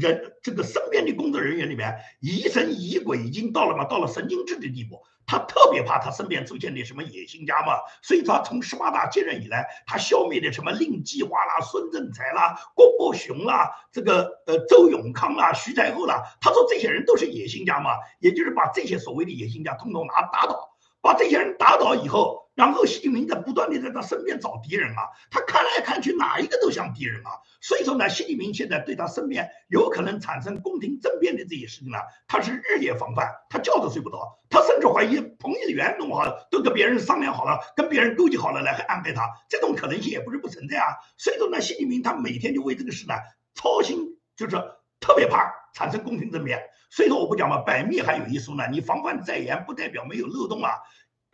[0.00, 5.02] 人这个身边的工作人员里面疑神疑鬼已经到了嘛，到了神经质的地步。
[5.30, 17.90] 他特别怕他身边出现的什么野心家嘛，所以他从十八大接任以来，他消灭的什么令计划啦、孙政才啦、郭伯雄啦、这个呃周永康啦、徐才厚啦，他说这些人都是野心家嘛，
[18.20, 20.70] 也就是把这些所谓的野心家通通拿打倒，
[21.02, 22.47] 把这些人打倒以后。
[22.58, 27.30] 然后习近平在不断的在他身边找敌人啊，他看来看去哪一个都像敌人啊，
[27.60, 40.98] 所以说呢，习近平现在对他身边有可能产生宫廷政变的这些事情呢，他是日夜防范，他觉都睡不着，他甚至怀疑彭丽媛弄好了都跟别人商量好了，跟别人勾结好了来安排他，这种可能性也不是不存在啊。
[41.16, 43.14] 所以说呢，习近平他每天就为这个事呢
[43.54, 44.56] 操心，就是
[44.98, 46.60] 特别怕产生宫廷政变。
[46.90, 50.72] 所以说我不讲嘛，百密还有一疏呢，你防范在严不代表没有漏洞啊。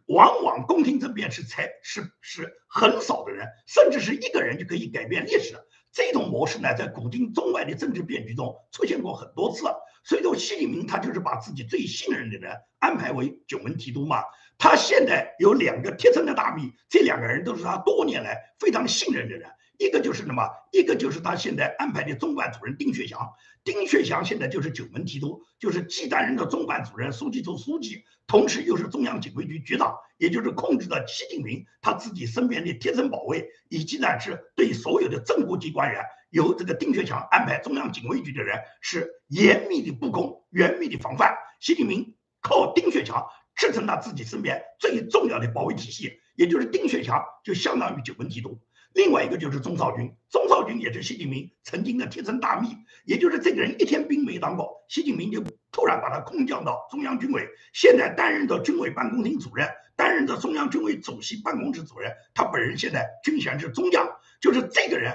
[0.07, 5.55] 往往宫廷政变是才是是很少的人，甚至是一个人就可以改变历史。
[5.93, 9.65] 这种模式呢，在古今中外的政治变局中出现过很多次。
[10.03, 14.23] 所以说，习近平他就是把自己最信任的人安排为九门提督嘛。
[14.59, 19.49] 他现在有两个贴身的大秘，这两个人都是他多年来非常信任的人。
[19.79, 20.49] 一个就是什么？
[20.73, 23.33] 一个就是他现在安排的中办主任丁薛祥。
[23.65, 41.35] 丁薛祥现在就是九门提督，就是既担任的中办主任、书记处书记，同时又是中央警卫局局长，也就是控制着习近平他自己身边的贴身保卫，以及呢是对所有的正部级官员，由这个丁学祥安排中央警卫局的人，是严密的布控、严密的防范。
[41.59, 48.61] 习近平靠丁学祥支撑他自己身边最重要的保卫体系，也就是丁学祥就相当于九门提督。
[48.95, 52.69] 另外一个就是钟少军，钟少军也是习近平曾经的贴身大秘，
[53.05, 55.43] 也就是这个人一天兵没当过，习近平就
[55.73, 64.09] 突然把他空降到中央军委，现在担任着军委办公厅主任，担任着中央军委主席办公室主任，他本人现在军衔是中将，
[64.41, 65.13] 就是这个人，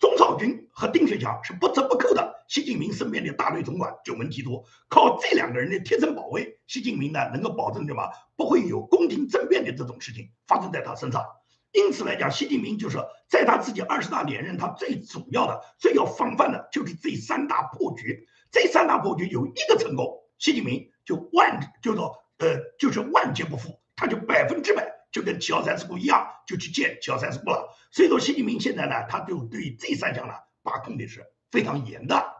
[0.00, 8.10] 钟少军和丁薛祥是不折不扣的习近平身边的大队总管、九门提督，靠这两个人的贴身保卫，习近平呢能够保证什么？
[8.34, 11.24] 不会有宫廷政变的这种事情发生在他身上。
[11.74, 12.98] 因此来讲，习近平就是
[13.28, 18.28] 在他自己二十大连任，他最主要的、最要防范的就是这三大破局。
[18.52, 27.68] 这三大破局有一个成功，习近平就万就说呃就是万劫不复，他就百分之百就跟七幺三事故一样，就去见七幺三事故了。
[27.90, 32.32] 所以说，习近平现在呢，他就对这三项呢把控的是非常严的。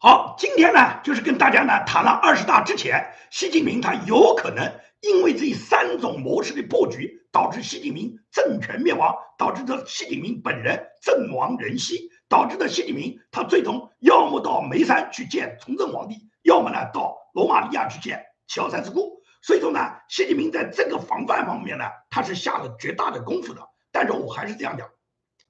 [0.00, 16.14] 好，今天呢，就是跟大家呢谈了二十大之前，习近平他有可能因为这三种模式的破局，导致习近平政权灭亡，导致的习近平本人阵亡人息，导致的习近平他最终要么到眉山去见崇祯皇帝，
[16.44, 19.20] 要么呢到罗马尼亚去见七幺三事故。
[19.42, 23.60] 所以说呢，习近平在这个防范方面呢，他是下了绝大的功夫的。
[23.90, 24.88] 但是我还是这样讲，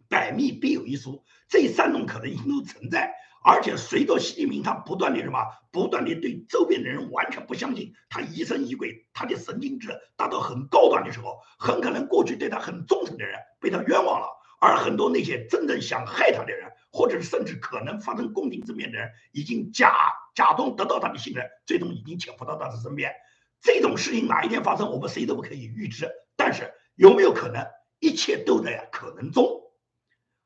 [0.09, 3.13] 百密必有一疏，这三种可能性都存在。
[3.43, 5.39] 而且随着习近平他不断的什么，
[5.71, 14.29] 不断的对周边的人完全不相信，他疑神疑鬼，他的神经质达到很高端的时候，很可能过去对他很忠诚的人被他冤枉了，
[14.61, 19.95] 而很多那些真正想害他的人，或者甚至可能发生宫廷政变的人，已经假
[20.35, 23.13] 假装得到他的信任，最终已经潜伏到他的身边。
[23.61, 27.67] 这种事情哪一天发生，我们谁都不可以预知，但是有没有可能，
[27.99, 29.63] 一切都在可能中。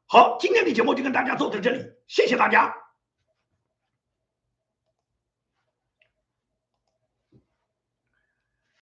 [0.07, 2.82] 好，今天的节目就跟大家做到这里，谢谢大家。